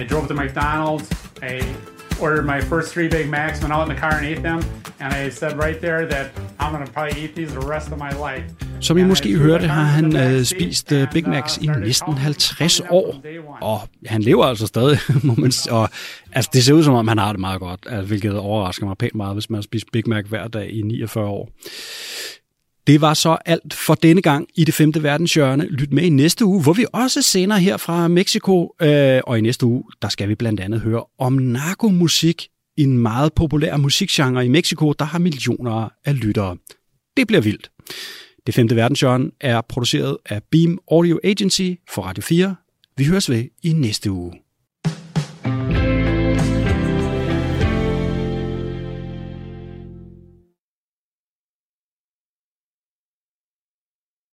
[0.00, 1.06] I drove to McDonald's.
[1.42, 4.60] I ordered my first three Big Macs, went out in the car and ate them.
[5.00, 6.26] And I said right there that
[6.60, 8.44] I'm to probably eat these the rest of my life.
[8.80, 13.22] Som I måske hørte, har han øh, spist øh, Big Macs i næsten 50 år,
[13.60, 15.88] og han lever altså stadig, må man og
[16.32, 18.96] altså, det ser ud som om, han har det meget godt, altså, hvilket overrasker mig
[18.98, 21.50] pænt meget, hvis man har spist Big Mac hver dag i 49 år.
[22.86, 25.66] Det var så alt for denne gang i det femte verdenshjørne.
[25.66, 28.74] Lyt med i næste uge, hvor vi også sender her fra Mexico.
[28.82, 33.32] Øh, og i næste uge, der skal vi blandt andet høre om narkomusik, en meget
[33.32, 36.56] populær musikgenre i Mexico, der har millioner af lyttere.
[37.16, 37.70] Det bliver vildt.
[38.46, 42.56] Det femte verdenshjørne er produceret af Beam Audio Agency for Radio 4.
[42.96, 44.43] Vi høres ved i næste uge.